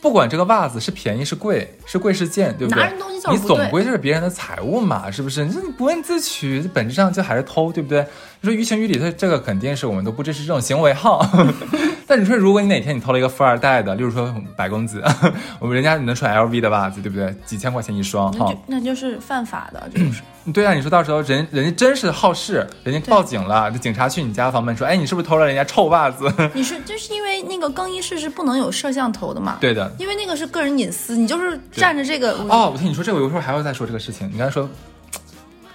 [0.00, 2.92] 不管这个袜子是便宜是贵，是贵是贱，对不对？
[3.30, 5.44] 你总归就是别人的财物嘛，是不是？
[5.44, 8.06] 你这不问自取，本质上就还是偷，对不对？
[8.40, 11.28] 你说于情于理，他这个肯定是我们都不支持这种行为哈。
[12.10, 15.00] 但你说，如果你哪天你偷了一个富二代的，例如说白公子，
[15.60, 17.32] 我们人家能穿 LV 的袜子，对不对？
[17.46, 20.20] 几千块钱一双，哈，那就是犯法的，就是。
[20.52, 26.28] 对啊，你说到时候人人家真是好事，人家报警了，这警察去你家房门说，哎，你是不是偷了人家臭袜子？
[26.52, 29.58] 你是就是因为那个更衣室是不能有摄像头的嘛？
[29.60, 32.32] 对的，因为那个是个人隐私，你就是占着这个。
[32.48, 34.28] 哦，我听你说这个，我有时候还要再说这个事情。
[34.32, 34.68] 你刚才说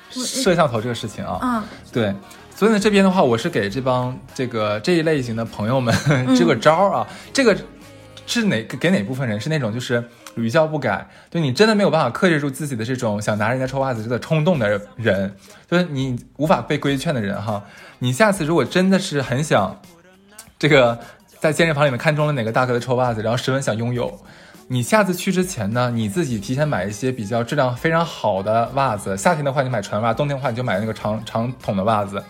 [0.09, 2.13] 摄像头这个事情啊，嗯，对。
[2.55, 5.93] 所以呢，这边的话，我是给这帮这个这一类型的朋友们
[6.35, 7.05] 支个招啊。
[7.33, 7.55] 这个
[8.25, 9.39] 是哪给哪部分人？
[9.39, 10.01] 是那种就是
[10.35, 15.35] 屡教不改，就你真的没有办法克制住自己的这种想拿人家臭袜子这个冲动的人，
[15.69, 17.61] 就是你无法被规劝的人哈。
[17.99, 19.81] 你下次如果真的是很想
[20.57, 20.97] 这个
[21.39, 24.17] 在健身房里面看中了哪个大哥的臭袜子，然后十分想拥有。
[24.69, 29.15] 你下次去之前呢，你自己提前买一些比较质量非常好的袜子。
[29.15, 32.23] 夏天的话，你买船袜；冬天的话，你就买那个长长筒的袜子。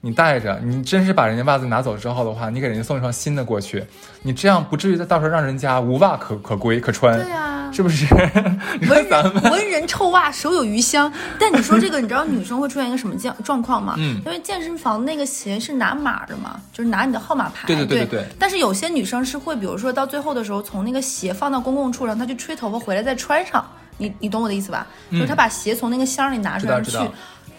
[0.00, 3.84] 你带着，你真是把人家袜子拿走之后的话，你给人家送一双新的过去，
[4.22, 7.18] 你这样不至于到时候让人家无袜可可归可穿。
[7.18, 8.06] 对啊，是不是？
[8.80, 11.12] 你说咱们人文人臭袜，手有余香。
[11.38, 13.94] 但你说这个，你知道女生会出现一个什么状状况吗？
[13.98, 17.66] 嗯因为健身房那个鞋是拿码的嘛，就是拿你的号码牌。
[17.66, 23.64] 对对对对对对但是有些女生是会，比如说到最后的时候，从那个鞋放到公共处，让她去吹头发，回来再穿上。
[24.00, 24.86] 你你懂我的意思吧？
[25.10, 26.96] 就是她把鞋从那个箱里拿出来去。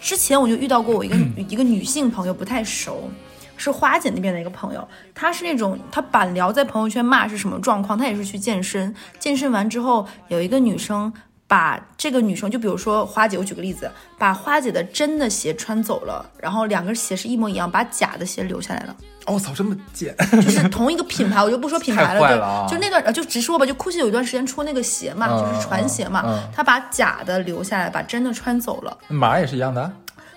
[0.00, 1.16] 之前我就遇到过我一个、
[1.48, 3.10] 一个女性朋友，不太熟。
[3.56, 11.12] 是花姐那边的一个朋友，她是那种她板聊在朋友圈骂是什么状况，她也是去健身，健身完之后有一个女生
[11.50, 18.94] 把这个女生，就比如说花姐，我举个例子，把花姐的真的鞋穿走了，然后两个鞋是一模一样，把假的鞋留下来了，
[19.26, 20.14] 哦，操，这么贱！
[20.30, 28.96] 就是同一个品牌，我就不说品牌了，对，坏了啊就那段呃就直说吧，就 GUCCI 有一段时间出那个鞋嘛，嗯就是船鞋嘛，嗯嗯她把假的留下来，把真的穿走了。
[29.08, 29.92] 码也是一样的啊。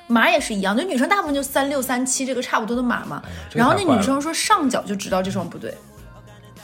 [0.08, 3.22] 码也是一样，就女生大部分就三六三七这个差不多的码嘛。
[3.24, 5.74] 哎这个然后那女生说上脚就知道这双不对，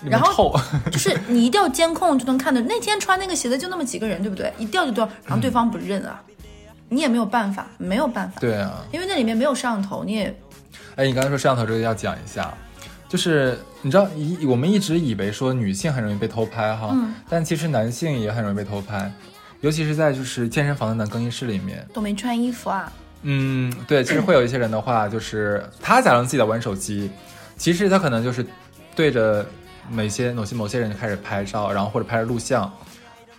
[0.04, 0.58] 然后，
[0.92, 4.54] 就是你一调监控就能看到，那天穿那个鞋子就那么几个人，对不对？
[4.58, 6.22] 一调就调，然后对方不认啊，
[6.88, 8.84] 你也没有办法，没有办法，对啊。
[8.92, 10.36] 因为那里面没有摄像头，你也
[10.96, 12.54] 哎，你刚才说摄像头这个要讲一下，
[13.08, 19.12] 就是你知道一我们一直以为说女性很容易被偷拍哈，嗯但其实男性也很容易被偷拍，
[19.62, 21.86] 尤其是在就是健身房的男更衣室里面。
[21.94, 22.92] 都没穿衣服啊。
[23.24, 27.12] 嗯，对，其实会有一些人的话，就是他假装自己在玩手机，
[27.58, 28.46] 其实他可能就是
[28.96, 29.46] 对着
[29.90, 32.72] 某些某些某些人就开始拍照，然后或者拍着录像，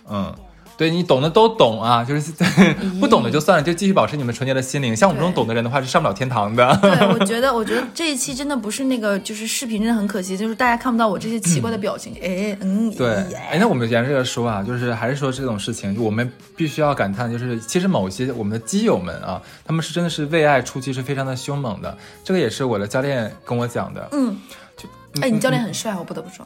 [0.09, 0.35] 嗯。
[0.77, 2.31] 对你懂的都懂啊， 就是
[2.99, 4.95] 不懂的就算了，就继续保持你们纯洁的心灵。
[4.95, 6.77] 像我们这种懂的人的话，是上不了天堂的。
[6.81, 12.13] 对，我觉得，我觉得这一期真的不是那个，就是视频真的很可惜，就是大家看不到我这些奇怪的表情。
[12.21, 21.95] 哎，嗯，对，哎哎，那我们沿着这个说啊，就是还是说这种事情，就我们必须要感叹，就是其实某些我们的基友们啊，他们是真的是为爱出击，是非常的凶猛的。
[22.23, 24.07] 这个也是我的教练跟我讲的。
[24.13, 24.37] 嗯，
[24.77, 24.89] 就
[25.21, 26.45] 哎，你教练很帅，我不得不说。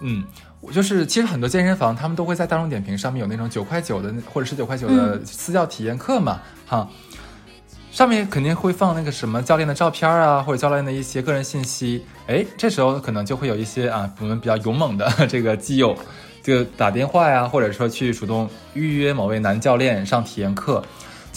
[0.00, 0.22] 嗯，
[0.66, 6.88] 我就是其实很多健身房他们都会在大众点评上面有那种九块九的或者十九块九的私教体验课嘛，哈。
[7.92, 12.04] 上面肯定会放那个什么教练的照片啊，或者教练的一些个人信息。
[12.26, 15.96] 哎，这时候可能就会有一些啊，我们比较勇猛的 这个基友，
[16.42, 20.84] 就打电话呀，或者说去主动预约某位男教练上体验课。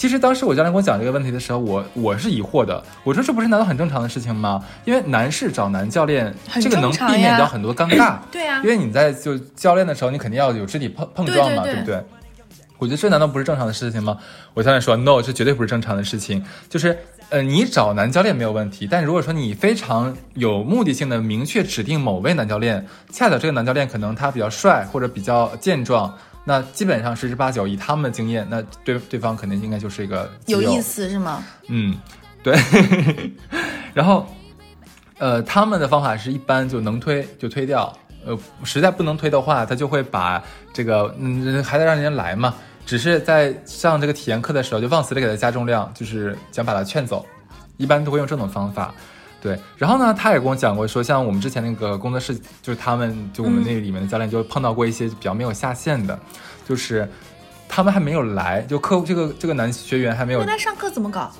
[0.00, 2.82] 其实当时我教练跟我讲这个问题的时候，我我是疑惑的。
[3.04, 4.64] 我说这不是难道很正常的事情吗？
[4.86, 8.16] 因为男士找男教练，这个能避免掉很多尴尬。
[8.32, 12.02] 对啊因为你在就教练的时候，你肯定要有肢体碰碰撞嘛，对不对？
[12.78, 14.16] 我觉得这难道不是正常的事情吗？
[14.54, 16.42] 我教练说，no，这绝对不是正常的事情。
[16.70, 16.96] 就是，
[17.28, 26.16] 呃，你找男教练没有问题，但如果说你非常有目的性的明确指定某位男教练，恰巧这个男教练可能他比较帅或者比较健壮，
[26.50, 31.44] 那基本上十之八九以他们的经验，那对对方肯定应该就是一个有意思是吗？
[31.68, 31.96] 嗯，
[32.42, 32.58] 对。
[33.94, 34.26] 然后，
[35.18, 42.52] 呃，他们的方法是一般就能推就推掉，呃，实在不能推的话，他就会把这个，嗯，还得让人家来嘛。
[42.84, 47.24] 只是在上这个体验课的时候，就忘死的给他加重量，就是想把他劝走。
[47.76, 48.92] 一般都会用这种方法。
[49.40, 56.18] 对，然后呢，他也跟我讲过说，像我们之前那个工作室，就是他们就我们那里面的教练就碰到过一些比较没有下线的，
[56.68, 57.08] 就是
[57.68, 61.32] 他们还没有来，就客户这个这个男学员还没有那他上课怎么搞？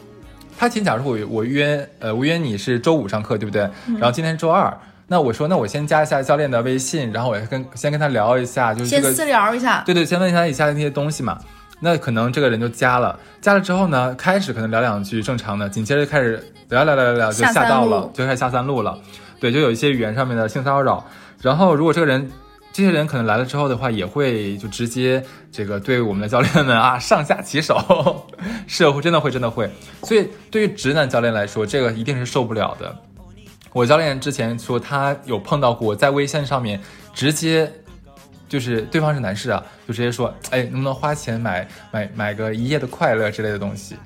[0.58, 3.62] 他今天假如说我我约呃我约你是周五上课对不对？
[3.98, 4.74] 然后今天是周二，
[5.06, 9.82] 那我说那我先加一下教练的微信，然后我跟先跟他聊一下，就是这个先私聊一下。
[9.84, 11.38] 对对，先问一下以下那些东西嘛。
[11.82, 18.98] 那可能这个人就加了，加了之后呢，开始可能聊两句正常的，紧接着就开始聊聊聊聊聊，就下道了，就开始下三路了。
[19.40, 21.02] 对，就有一些语言上面的性骚扰。
[21.40, 22.30] 然后如果这个人，
[22.70, 28.26] 这些人可能来了之后的话，也会就直接这个对我们的教练们啊上下其手，
[28.66, 29.70] 是会真的会真的会。
[30.02, 32.94] 所以对于直男教练来说，这个一定是受不了的。
[33.72, 36.78] 我教练之前说他有碰到过在微信上面
[37.14, 37.72] 直接。
[38.50, 43.96] 就是对方是男士啊，就直接说，哎，能不能花钱买买买个一夜的快乐之类的东西，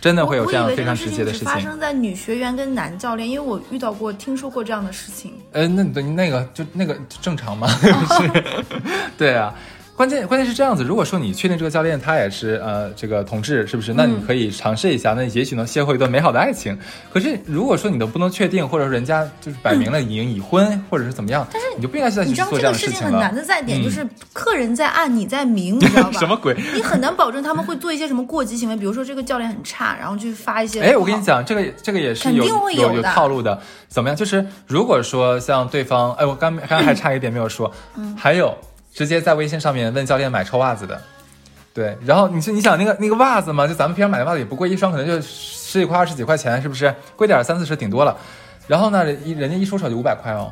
[0.00, 1.62] 真的会有这样非常直接的事情事情。
[1.62, 5.34] 生在女学员跟男教练，因为我遇到过、听说过这样的事情。
[5.50, 7.66] 呃，那对那个就那个正常吗？
[8.16, 8.64] 是，
[9.18, 9.52] 对啊，
[9.96, 13.94] 关键关键是这样子，如果说你确定这个教练他也是呃这个同志，是不是？
[13.94, 16.76] 那你可以尝试一下，那也许能邂逅一段美好的爱情。
[17.10, 23.20] 可是如果说你都不能确定，或者说人家就是摆明了已经已婚，或者是怎么样，但是你就不应该再去做这个事情很样的情了。
[23.20, 26.18] 难的在点，嗯就是客人在暗，你在明，你 知道吧？
[26.18, 26.54] 什么鬼？
[26.74, 30.82] 你很难保证他们会做一些什么过激行为，比如说这个教练很差，然后去发一些。
[30.82, 33.58] 哎，我跟你，讲，这个这个也是肯有定会有的有套路的。
[33.88, 34.16] 怎么样？
[34.16, 38.54] 就是如果说像对方，哎，我刚刚刚 还差一点没有说，嗯还有
[38.96, 40.98] 直接在微信上面问教练买臭袜子的，
[41.74, 46.94] 对，然后你说你想那个那个袜子嘛，就咱们平常买的袜子也不贵，一双可能就十几块、二十几块钱，是不是？
[47.14, 48.16] 贵点三四十顶多了。
[48.66, 50.50] 然后呢，人一人家一出手就五百块哦。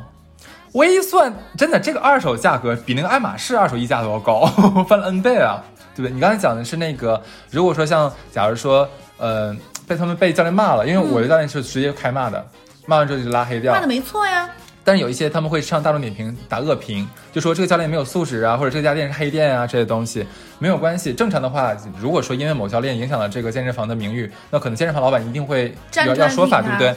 [0.71, 4.45] 我一算，真的这个二手价格比那个爱马仕二手溢价都要高，
[4.87, 5.63] 翻了 N 倍啊，
[5.95, 6.13] 对不对？
[6.13, 12.45] 你刚才讲的是那个，如果说像假如说，呃，被他们被教练骂了，因为我的教练是直接开骂的，
[12.85, 13.81] 骂完之后就拉黑掉骂。
[13.81, 14.47] 的没错呀。
[14.85, 20.25] 但是有一些他们会上大众点评打恶评，就说这个教练没有素质啊，或者这家店是黑店啊这些东西
[20.59, 21.11] 没有关系。
[21.11, 26.95] 正常的话，如果说因为某教练影响了这个健身房的名誉，那可能健身房老板一定会要要说法，对不对？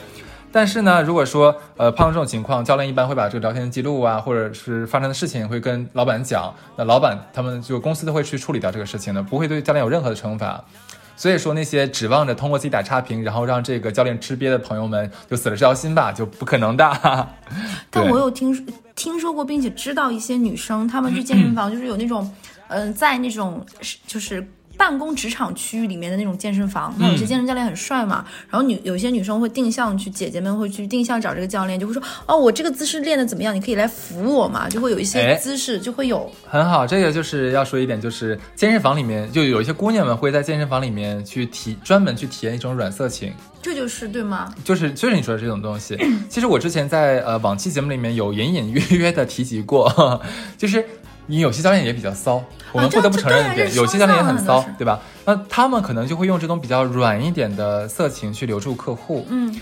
[0.51, 10.63] 但是呢，如果说呃碰到这种情况，教练一般会把这个聊天记录啊，或者是发生的事情会跟老板讲，那老板他们就公司都会去处理掉这个事情的，不会对教练有任何的惩罚。
[11.19, 17.27] 所以说那些指望着通过自己打差评，然后让这个教练吃瘪的朋友们就死了这条心吧，就不可能的。
[17.91, 22.33] 对 但我有听说听说过，并且知道一些女生，她们去 健身房就是有那种，
[22.69, 23.65] 嗯、在那种
[24.07, 24.47] 就是。
[24.79, 33.53] 办公职场区域里面的那种健身房，那有些健身教练很帅嘛，然后女有些女生会定向去，姐姐们会去定向找这个教练，就会说哦，我这个姿势练的怎么样？
[33.53, 44.53] 你可以来扶我嘛，就会有一些哎姿势就会有，很好，这个就是要说一点，就是健身房里面就有一些姑娘们会在健身房里面去体专门去体验一种软色情，这就是对吗？
[44.63, 45.97] 就是就是你说的这种东西。
[46.29, 50.21] 其实我之前在呃往期节目里面有隐隐约约的提及过，
[50.57, 50.85] 就是
[51.29, 54.99] 你有些教练也比较骚，我们不得不承认一点，有些教练也很骚对吧？
[55.25, 59.55] 那他们可能就会用这种比较软一点的色情去留住客户，嗯，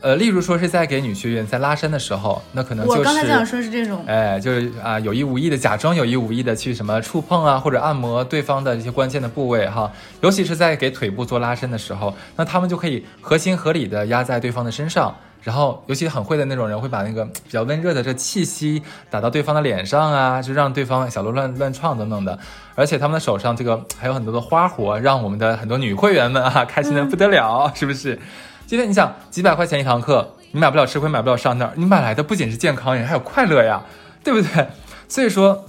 [0.00, 22.38] 呃，例如说是在给女学员在拉伸的时候，那可能就是我刚才想说是这种，哎，就是啊，有意无意的假装有意无意的去什么触碰啊，或者按摩对方的一些关键的部位哈，尤其是在给腿部做拉伸的时候，那他们就可以合情合理的压在对方的身上，然后尤其很会的那种人会把那个比较温热的这气息打到对方的脸上啊，就让对方小鹿乱乱撞等等的，
[22.74, 28.18] 而且他们的手上这个还有很多的花活，让我们的很多女会员们啊开心的不得了，是不是？
[28.66, 33.82] 今天你想几百块钱一堂课，你买不了吃亏，买不了上当，你买来的不仅是健康，也还有快乐呀，
[34.24, 34.66] 对不对？
[35.08, 35.66] 所以说，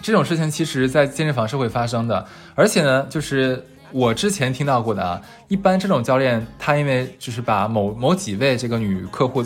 [0.00, 9.44] 这种事情其实在健身房是会发生的，而且呢，就是我之前听到过的啊，一般这种教练他因为就是把某某几位这个女客户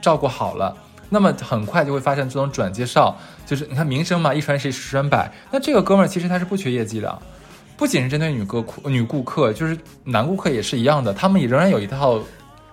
[0.00, 0.76] 照顾好了。
[1.14, 3.14] 那么很快就会发生这种转介绍，
[3.44, 5.30] 就是你看名声嘛，一传十，十传百。
[5.50, 7.18] 那这个哥们儿其实他是不缺业绩的，
[7.76, 12.18] 不仅是针对女客、女顾客，就是男顾客也是一样的，他们也仍然有一套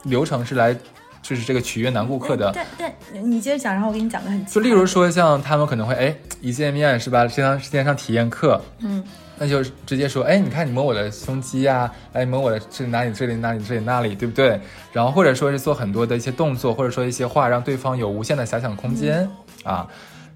[0.04, 0.74] 流程是来，
[1.22, 2.52] 就是这个取悦男顾客的。
[2.54, 2.94] 但但
[3.30, 9.04] 你接着讲，然后我给你讲个很就例如说，像他们可能会哎一见面是吧，线上线上体验课，嗯，
[9.38, 14.60] 那就直接说，哎，你看你摸我的胸肌呀、哎，摸我的这里哪里这里哪里这里那里，对不对？
[14.92, 19.30] 然后或者说是做很多的一些动作，或者说一些话，让对方有无限的遐想空间、
[19.64, 19.88] 啊。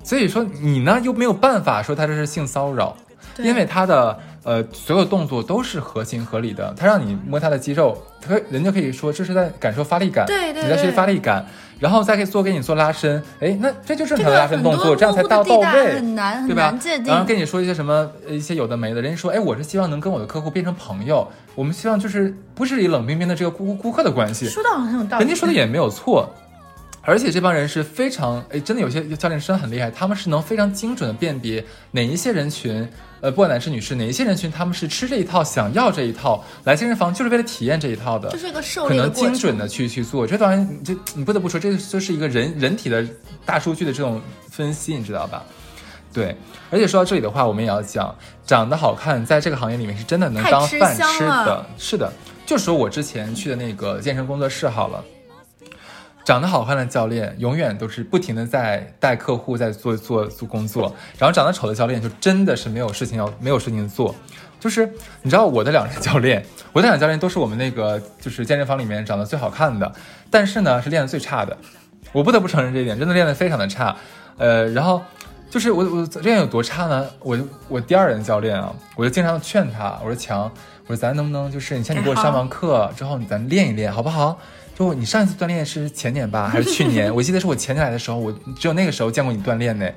[0.04, 2.96] 所以说你呢又没有办法说他这是性骚扰，
[3.38, 11.46] 因为他的呃所有动作都是合情合理的，他让你摸他的肌肉，他人家可以说这是在感受发力感，对对你在学习发力感，
[11.80, 26.30] 然后再可以做给你做拉伸，哎，那这就正这常的拉伸动作，这样才到到位，很难很对吧然后跟你说一些什么呃一些有的没的，人家说，哎，我是希望能跟我的客户变成朋友，我们希望就是不是以冷冰冰的这个顾顾顾客的关系，说的好像很有道理，人家说的也没有错。
[27.06, 32.88] 而且这帮人是非常，哎，真的有些教练真的很厉害，他们是能非常精准的辨别哪一些人群，
[33.20, 40.26] 呃，不管男士女士，哪一些人群他们是吃这一套，想要这一套，来健身房就是为了体验这一套的，这是一个狩可能猎的过程，精准的去去做。
[40.26, 43.06] 这当然，这你不得不说，这就是一个人人体的
[43.46, 45.44] 大数据的这种分析，你知道吧？
[46.14, 46.34] 对，
[46.72, 51.66] 而且说到这里的话，我们也要讲，长得好看，在这个行业里面是真的能当饭吃的。
[51.78, 52.14] 是的，
[52.46, 55.04] 就说我之前去的那个健身工作室好了。
[56.24, 64.16] 长得好看的教练永远都是不停的在带客户在做做做工作，然后长得丑的教练就真的是没有事情要没有事情做，
[64.60, 64.90] 就是
[65.22, 69.92] 你知道我的两任教练，我的两个教练都是我们那个就是健身房里面长得最好看的，
[70.32, 71.58] 但是呢是练得最差的，
[72.14, 73.96] 我不得不承认这一点，真的练得非常的差，
[74.38, 75.02] 呃，然后
[75.50, 77.06] 就是我我练有多差呢？
[77.20, 80.50] 我我第二任教练啊，我就经常劝他，我说强，
[80.88, 84.40] 我说咱能不能就是你像你给我上完课之后，你咱练一练好不好？
[84.78, 87.14] 就你上一次锻炼是前年吧，还是去年？
[87.16, 89.88] 我记得是我前年来的时候，我只有那个时候见过你锻炼呢。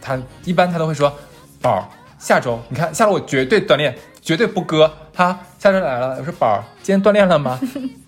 [0.00, 1.12] 他一般他都会说，
[1.60, 1.82] 宝儿，
[2.18, 4.92] 下周你看下周我绝对锻炼，绝对不割。
[5.14, 7.60] 哈，下周来了，我说宝儿，今天锻炼了吗？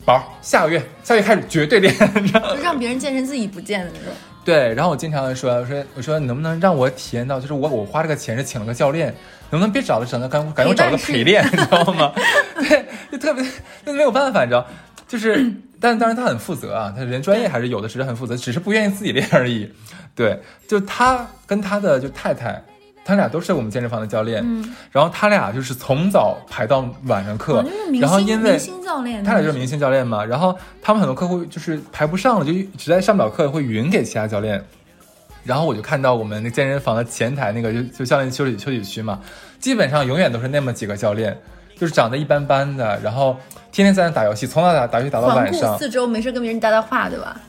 [0.04, 4.12] 宝儿，下个月下个月开始绝对练，你知道就让别人健身自己不健的那种。
[4.44, 9.06] 对，然后我经常说，我说我说你能不能让我体验到，就是我我花这个钱是请了个教练，
[9.50, 12.12] 能不能别找了整个感感觉我找了个陪练，你知道吗？
[12.68, 13.42] 对，就特别
[13.84, 14.66] 那没有办法，你知道，
[15.06, 19.70] 就是，但当然他很负责啊，他人专业还是有的，只是很负责，只是不愿意自己练而已。
[20.14, 22.62] 对，就他跟他的就太太。
[23.06, 27.62] 他俩都是我们健身房的教练，嗯然后他俩就是从早排到晚上课，
[28.00, 28.58] 然后因为
[29.22, 34.64] 他俩就是明星教练嘛，然后他们很多客户就是排不上了，就实在上不了课，会匀给其他教练。
[35.42, 39.20] 然后我就看到我们那健身房的前台那个就就教练休息休息区嘛，
[39.60, 41.38] 基本上永远都是那么几个教练，
[41.78, 43.36] 就是长得一般般的，然后
[43.72, 47.40] 天天在那打游戏，从早打打游戏打到晚上，四周，没事跟别人搭搭话，对吧？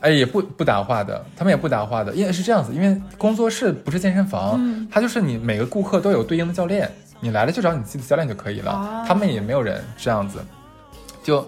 [0.00, 10.38] 哎也不不搭话的，他们也不搭话的，因为是这样子，因为工作室不是健身房，嗯它就是你每个顾客都有对应的教练，你来了就找你自己的教练就可以了，哦他们也没有人这样子，
[11.22, 11.46] 就。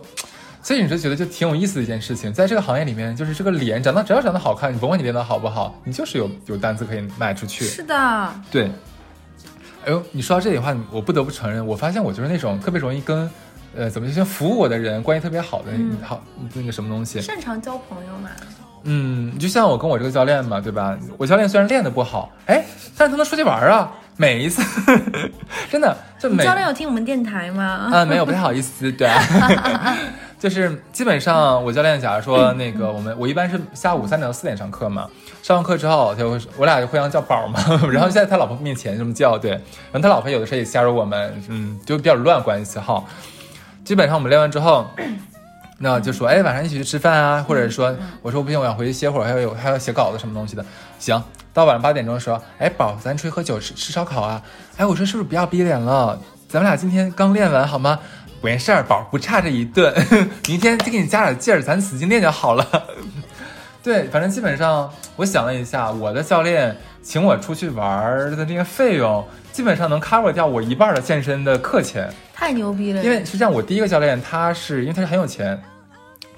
[0.62, 7.64] 所以你就觉得就挺有意思的一件事情，在这个行业里面，就是这个脸长得只要长得好看，你甭管你练得好不好，你就是有有单子可以卖出去。
[7.64, 8.68] 是的，对，
[9.86, 13.30] 哎呦，你说到这里的话，我不得不承认，我发现我就是那种特别容易跟，
[13.76, 16.20] 呃，怎么就像服务我的人关系特别好的、嗯好
[16.54, 17.20] 那个什么东西。
[17.20, 18.28] 擅长交朋友嘛。
[18.82, 20.98] 嗯，就像我跟我这个教练嘛，对吧？
[21.16, 22.64] 我教练虽然练的不好，哎，
[22.96, 24.60] 但是他能出去玩啊，每一次，
[25.70, 27.88] 真的就每你教练有听我们电台吗？
[27.92, 29.96] 啊，没有，不太好意思，对、啊，
[30.38, 35.08] 就是基本上我教练，假如说那个我们，我一般是下午三点到四点上课嘛，
[35.42, 37.58] 上完课之后，他就会我俩就互相叫宝嘛，
[37.90, 43.02] 然后在他老婆面前这么叫，对，然后他老婆有的时候也加入我们，嗯，就比较乱关系哈。
[43.84, 44.86] 基本上我们练完之后，
[45.78, 50.64] 那就说，哎，晚上一起去吃饭啊，或者说我说不行，我想回去歇会儿，还有还要写稿子什么东西的，
[50.98, 51.22] 行。
[51.54, 54.42] 到晚上八点钟的时候，哎，宝，咱出去喝酒吃吃烧烤啊？
[54.76, 56.20] 哎，我说是不是不要逼脸了？
[56.48, 57.98] 咱们俩今天刚练完好吗？
[58.42, 59.92] 没事儿，宝不差这一顿，
[60.46, 62.66] 明天再给你加点劲儿，咱使劲练就好了。
[63.82, 72.12] 对，反正基本上我想了一下，我的教练请我出去玩儿的这个费用，基本上能 cover 掉我一半的健身的课钱。
[72.34, 73.02] 太牛逼了！
[73.02, 75.60] 因为是这样，我第一个教练他是因为他是很有钱，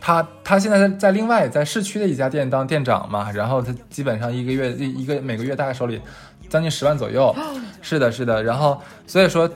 [0.00, 6.00] 他他现在在在另外在市区的一家店当店长嘛，然后他基本上一个月一一个每个月大概手里
[6.48, 7.34] 将近十万左右，
[7.82, 9.48] 是的，是的，然后所以说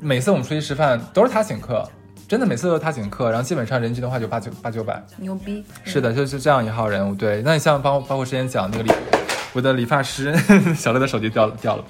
[0.00, 1.88] 每次我们出去吃饭都是他请客，
[2.28, 7.14] 真的每次都是他请客，然后基本上人均的话就八九八九百，牛逼，是的，就是这样一号人物。
[7.14, 8.92] 对，那你像包包括之前讲那个理，
[9.52, 10.34] 我的理发师
[10.74, 11.84] 小乐的手机掉了掉了，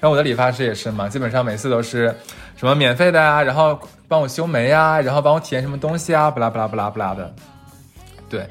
[0.00, 2.14] 然后我的理发师也是嘛，基本上每次都是
[2.56, 3.78] 什么免费的呀、然后
[4.08, 7.34] 帮我修眉呀、然后帮我体验什么东西啊，不拉不拉不拉不拉的。
[8.28, 8.48] 对，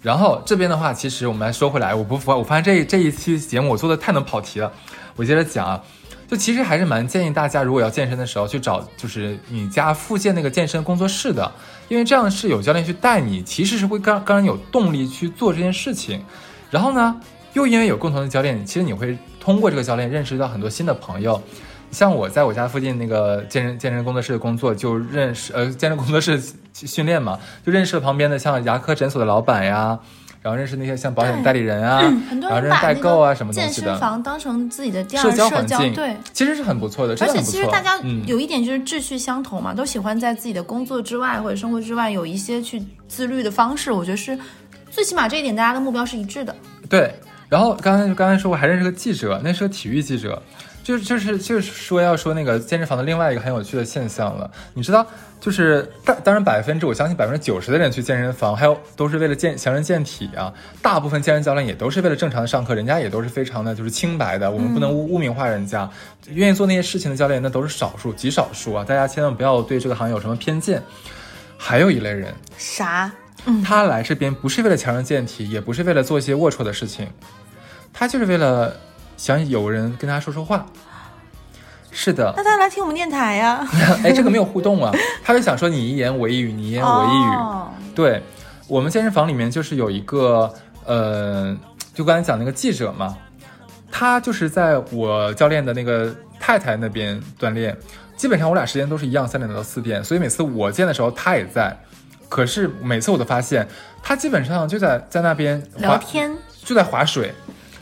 [0.00, 4.72] 然后这边的话，其实我们来说回来，我不服我发现这这一期节目我做的太能跑题了，
[5.16, 5.82] 我接着讲啊。
[6.28, 11.50] 就其实还是蛮建议大家，如果要健身的时候，去找就是你家附近那个健身工作室的，
[11.88, 16.22] 因为这样是有教练去带你，其实是会让让人有动力去做这件事情。
[16.70, 17.18] 然后呢，
[17.54, 21.42] 又因为有共同的教练，其实你会通过这个教练认识到很多新的朋友。
[21.90, 26.40] 像我在我家附近那个健身健身工作室工作，就认识呃健身工作室
[26.72, 29.98] 训练嘛， 就认识了旁边的像牙科诊所的老板呀，
[30.42, 33.98] 然后认识那些像保险代理人啊，很多然后认识代购啊什么东健身。
[33.98, 36.14] 房当成自己的第二社交环境对。
[36.32, 37.42] 其实是很不错的，真而且。
[37.42, 43.90] 其实大家嗯有一点就是志趣相同嘛，都喜欢在自己的工作之外或者生活之外有一些去自律的方式。
[43.90, 44.38] 我觉得是
[44.90, 46.54] 最起码这一点大家的目标是一致的。
[46.88, 47.12] 对，
[47.48, 50.40] 然后刚才刚才说我还认识个记者，那是个体育记者，
[50.88, 55.06] 就是就是就是说要说那个健身房的另外一个很有趣的现象了，你知道，
[55.38, 65.86] 就是当当然百分之我相信百分之九十的人去健身房，还有都是为了健强身健体啊，大部分健身教练也都是为了正常的上课，人家也都是非常的就是清白的，我们不能污污名化人家，
[66.30, 70.82] 愿意做那些事情的教练那都是少数极少数啊，大家千万不要对这个行业有什么偏见。
[71.58, 73.12] 还有一类人，啥？
[73.62, 77.06] 他来这边不是为了强身健体，也不是为了做一些龌龊的事情，
[77.92, 78.74] 他就是为了
[79.18, 80.64] 想有人跟他说说话。
[81.90, 83.66] 是的，那他来听我们电台呀、
[84.04, 84.92] 哎，这个没有互动啊，
[85.24, 87.34] 他就想说你一言我一语，你一言我一语。
[87.34, 87.68] 哦。
[87.94, 88.22] 对，
[88.68, 90.52] 我们健身房里面就是有一个，
[90.84, 91.56] 呃，
[91.94, 93.16] 就刚才讲那个记者嘛，
[93.90, 97.76] 他就是在我教练的那个太太那边锻炼，
[98.16, 101.76] 基本上我俩时间都是一样，三点到四点，所以每次我见的时候他也在，
[102.28, 103.66] 可是每次我都发现
[104.02, 107.34] 他基本上就在在那边滑聊天，就在划水，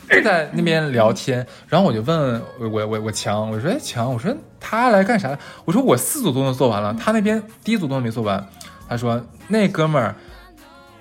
[0.09, 1.47] 就在那边聊天。
[1.69, 5.37] 然后我就问我我我我强，我说哎强，我说他来干啥？
[5.65, 8.47] 我说我四组动作做完了，他那边第一组动作没做完。
[8.89, 10.15] 他说那哥们儿，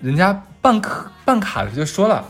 [0.02, 2.26] 人家办卡办卡的就说了，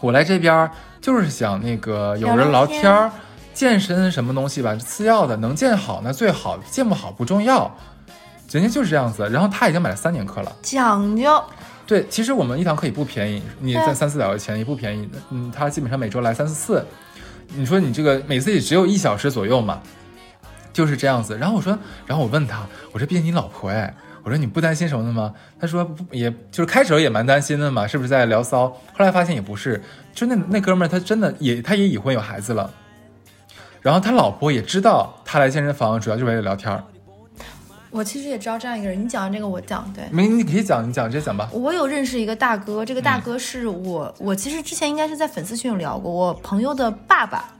[0.00, 0.70] 我来这边
[1.00, 3.10] 就是想那个有人聊天儿。
[3.52, 7.70] 健身什么东西吧，次要的，能健好那最好，健不好不重要。
[8.50, 9.28] 人家就是这样子。
[9.28, 10.52] 然后他已经买了三年课了。
[10.62, 11.42] 讲究。
[11.90, 15.08] 对，其实我们一堂课也不便宜，你在三四百块钱也不便宜。
[15.30, 16.86] 嗯，他基本上每周来三四次，
[17.48, 19.82] 你说你这个每次也只有一小时左右嘛，
[20.72, 21.36] 就是这样子。
[21.36, 21.76] 然后我说，
[22.06, 25.34] 然后我问他，我说毕竟你老婆哎，我说你不担心什么的吗？
[25.58, 28.68] 他说不，也就是开始也蛮担心的嘛，是不是在聊骚？
[28.68, 29.82] 后来发现也不是，
[30.14, 32.72] 就那那哥们儿他真的也他也已婚有孩子了，
[33.80, 36.84] 然后他老婆也知道他来健身房主要就是为了聊天儿。
[37.90, 40.04] 我其实也知道这样一个人，你讲完这个我讲对。
[40.10, 41.48] 没，你可以讲，你讲直接讲吧。
[41.52, 47.52] 我有认识一个大哥，这个嗯大哥是我，我其实之前应该是在粉丝群有聊过，我朋友的爸爸。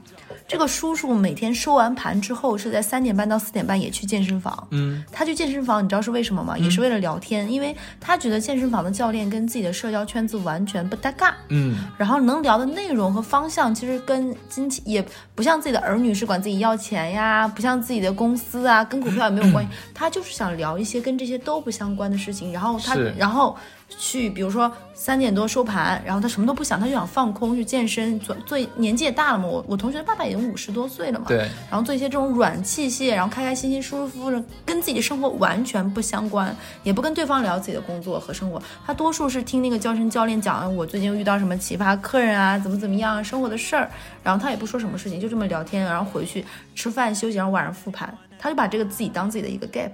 [0.51, 4.67] 这个叔叔每天收完盘之后，是在三点半到四点半也去健身房。
[4.71, 6.57] 嗯，他去健身房，你知道是为什么吗？
[6.57, 11.33] 也是为了聊天，因为他觉得健身房的教练跟自己的社交圈子完全不搭嘎。
[11.47, 15.01] 嗯，然后能聊的内容和方向，其实跟金钱也
[15.33, 19.71] 不像自己的儿女是管自己要钱呀，不像自己的公司啊，跟股票也没有关系。
[19.95, 23.55] 他就是想聊一些跟这些都不相关的事情，然后他，然后
[23.97, 29.45] 去，比如说三点多收盘，然后他什么都不想，他就想放空去健身，做做年纪也大了嘛。
[29.45, 31.37] 我我同学的爸爸已经五十多岁了嘛，对，
[31.69, 38.61] 然后做一些这种软器械，然后开开心心、舒舒服服的，跟自己的生活完全不相关，也不跟对方聊自己的工作和生活。
[38.85, 43.89] 他多数是听那个健身教练讲，我最近遇到什么奇葩客人啊，怎么怎么样，生活的事儿。
[44.23, 48.15] 然后他也不说什么事情，就这么聊天，然后回去吃饭休息，然后晚上复盘。
[48.39, 49.91] 他就把这个自己当自己的一个 gap。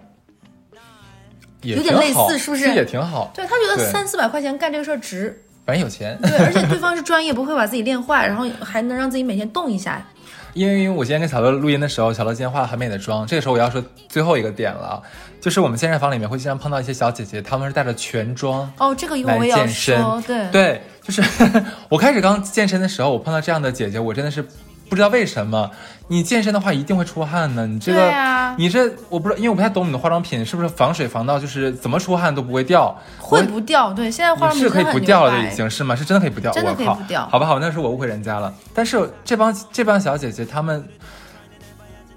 [1.61, 5.43] 也有点类似是不是这也挺好，对他觉得三四百块钱干这个事儿值。
[5.65, 6.17] 反正有钱。
[6.21, 10.01] 对，而且对方是专业，不会把自己练坏，然后还能让自己每天动一下。
[10.53, 13.27] 因为我今天跟小乐录音的时候，小乐今天化了很美的妆。
[13.27, 14.99] 这个时候我要说最后一个点了，
[15.39, 20.23] 就是我们健身房里面会经常碰到一些小姐姐，她们是带着全妆哦，这个一会儿我也要说，。
[20.25, 21.21] 对对，就是
[21.89, 24.43] 我开始刚健身的时候，我碰到这样的姐姐，我真的是
[24.89, 25.69] 不知道为什么。
[26.09, 32.97] 你健身的话一定会出汗呢，你这个，啊你这我不知道，因为我不太懂你的化妆品是不是防水防到，就是怎么出汗都不会掉。
[33.19, 33.91] 会不掉。
[33.91, 35.93] 对，现在化妆品是可以不掉了已经是吗？
[35.93, 38.53] 是真的可以不掉，真的我靠可以不掉好吧，好，那是我误会人家了。
[38.73, 40.87] 但是这帮这帮小姐姐，她们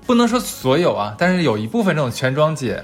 [0.06, 2.80] 不能说所有啊，但是有一部分这种全妆姐，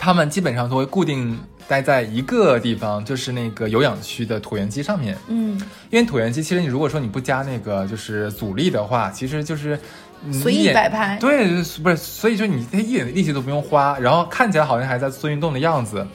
[0.00, 1.38] 她们基本上都会固定
[1.68, 5.16] 待在一个地方，就是那个有氧区的椭圆机上面。
[5.28, 5.60] 嗯，
[5.90, 9.78] 因为椭圆机其实你如果说你不加那个就是阻力的话，其实就是
[10.24, 16.06] 你随意摆拍对，不是，所以就你一点力气都不用花，然后看起来好像还在做运动的样子。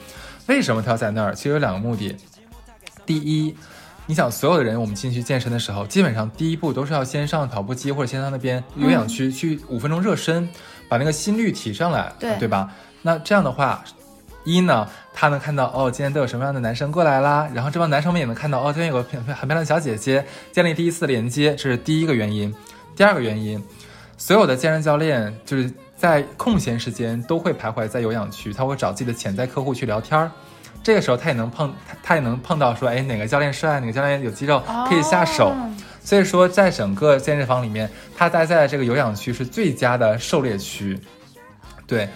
[0.46, 1.34] 为什么他要在那儿？
[1.34, 2.14] 其实有两个目的。
[3.06, 3.54] 第一，
[4.06, 10.48] 你想所有的人，我们进去健身的时候，基本上第一步都是要先上跑步机或者先上那边有氧区、去五分钟热身，
[10.88, 12.70] 把那个心率提上来，对对吧？
[13.02, 13.84] 那这样的话，
[14.44, 22.54] 一呢，他能看到哦，今天都有什么样的男生过来啦，然后这帮男生们也能看到哦，今天有个很很漂亮的小姐姐，建立第一次连接，这是第一个原因。
[22.94, 23.62] 第二个原因，
[24.16, 30.30] 所有的健身教练就是在空闲时间都会徘徊在有氧区，他会找自己的潜在客户去聊天儿。
[30.82, 35.48] 这个时候他也能碰，他他也能碰到说，哎，哪个教练帅，哪个教练有肌肉，可以下手。
[35.48, 35.74] 哦
[36.04, 41.00] 所以说，在整个健身房里面，他待在这个有氧区是最佳的狩猎区。
[41.86, 42.06] 对，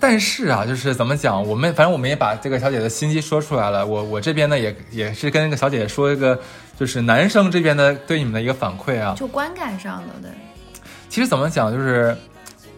[0.00, 3.86] 但是啊，就是怎么讲，我们反正我们也把这个小姐的心机说出来了。
[3.86, 6.40] 我我这边呢，也也是跟那个小姐姐说一个，
[6.78, 9.14] 就是男生这边的对你们的一个反馈啊。
[9.14, 10.30] 就观感上的，对，
[11.10, 12.16] 其实怎么讲，就是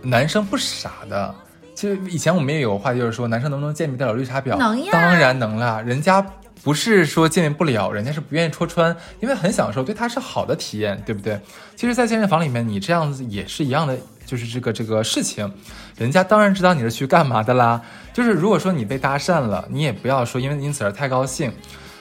[0.03, 1.33] 男生不傻的。
[1.75, 4.57] 其实以前我们也有话题，就是说男生能不能鉴别得了绿茶婊？
[4.57, 5.81] 能呀当然能啦。
[5.81, 6.25] 人家
[6.63, 11.41] 不是说鉴别不了，人家是不愿意戳穿，因为很享受，对他是好的体验，对不对？
[11.77, 13.97] 其实，在健身房里面，你这样子也是一样的，
[14.33, 15.53] 就是这个这个事情，
[15.99, 17.83] 人家当然知道你是去干嘛的啦。
[18.15, 21.53] 就是如果说你被搭讪了，你也不要说因为因此而太高兴。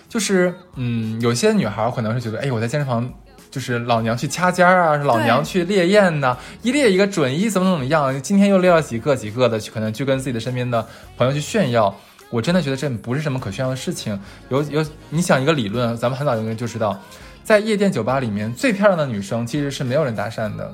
[0.07, 3.13] 就是嗯，有些女孩可能是觉得，哎，我在健身房。
[3.49, 11.93] 就是老娘去掐尖儿啊，老娘去烈焰呐、一列一个准，一怎么怎么样，今天又列了几个几个的，可能去跟自己的身边的朋友去炫耀。
[12.29, 14.17] 我真的觉得这不是什么可炫耀的事情。
[14.47, 16.97] 有有，你想一个理论，咱们很早就就知道，
[17.43, 20.73] 在夜店酒吧里面，最漂亮的女生其实是没有人搭讪的，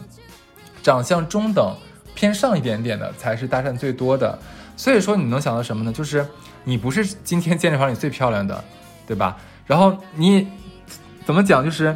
[0.87, 1.75] 长相中等
[2.15, 4.39] 偏上一点点的才是搭讪最多的。
[4.77, 5.91] 所以说，你能想到什么呢？
[5.91, 6.25] 就是
[6.63, 8.63] 你不是今天健身房里最漂亮的，
[9.05, 9.35] 对吧？
[9.65, 10.47] 然后你
[11.25, 11.61] 怎么讲？
[11.61, 11.93] 就是。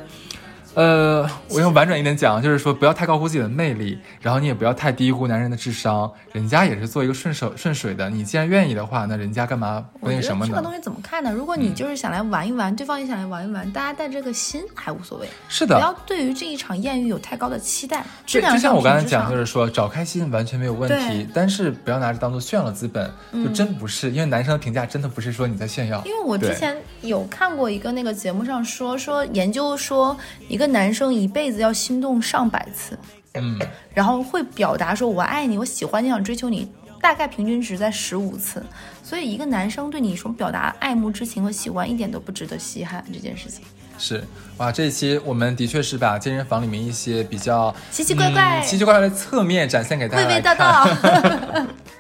[0.74, 8.10] 呃，我用婉转一点讲，就是说不要太高估自己的魅力，然后你也不要太低估男人的智商，人家也是做一个顺手顺水的。
[8.10, 11.32] 你既然愿意的话，那人家干嘛不我觉那什么这个东西怎么看呢？
[11.32, 18.06] 如果你就是想来玩一玩，对方也想来玩一玩，大家带这个心还无所谓，是的，不要对于这一场艳遇有太高的期待。
[18.26, 30.16] 就像我刚才讲，就是说找开心完全没有问题，但是不要拿着当做炫耀的资本，就真不是，因为男生的评价真的不是说你在炫耀，因为我之前有看过一个那个节目上说说研究说
[30.48, 32.98] 一个男生一辈子要心动上百次，
[33.34, 33.60] 嗯，
[33.94, 38.64] 然后会表达说我爱你，我喜欢你，想追求你，大概平均值在十五次。
[39.04, 43.64] 所以一个男生对你说表达爱慕之情和喜欢，一点都不值得稀罕这件事情。
[43.98, 44.24] 是
[44.58, 50.86] 哇，这一期我们的确是把健身房里面一些比较奇奇怪怪嗯奇奇怪怪的侧面展现给大家来娓娓道。
[50.86, 51.66] 道。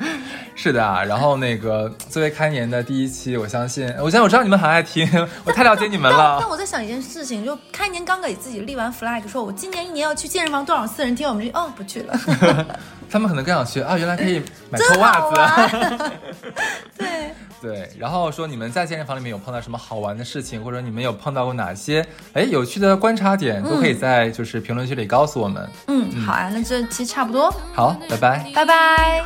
[0.64, 5.10] 是的啊，然后那个作为开年的第一期，我相信，我相信我知道你们很爱听，
[5.44, 6.48] 我太了解你们了但。
[6.48, 12.16] 我在想一件事情，就开年刚给自己立完 flag，说我今年一年要去健身房多少次，人听我们就哦不去了，
[13.10, 14.40] 他们可能更想去啊，原来可以
[14.70, 15.36] 买真臭袜子。
[15.36, 16.12] 玩。
[16.96, 25.68] 对，对，然后说你们在健身房里面有碰到什么好玩的事情，或者你们有碰到过哪些哎有趣的观察点，都可以在就是评论区里告诉我们。
[25.88, 28.46] 嗯，好啊，那这期差不多，好，拜拜。
[28.54, 29.24] 拜拜。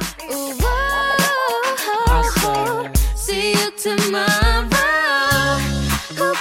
[3.15, 4.69] See you tomorrow.
[6.17, 6.37] Hope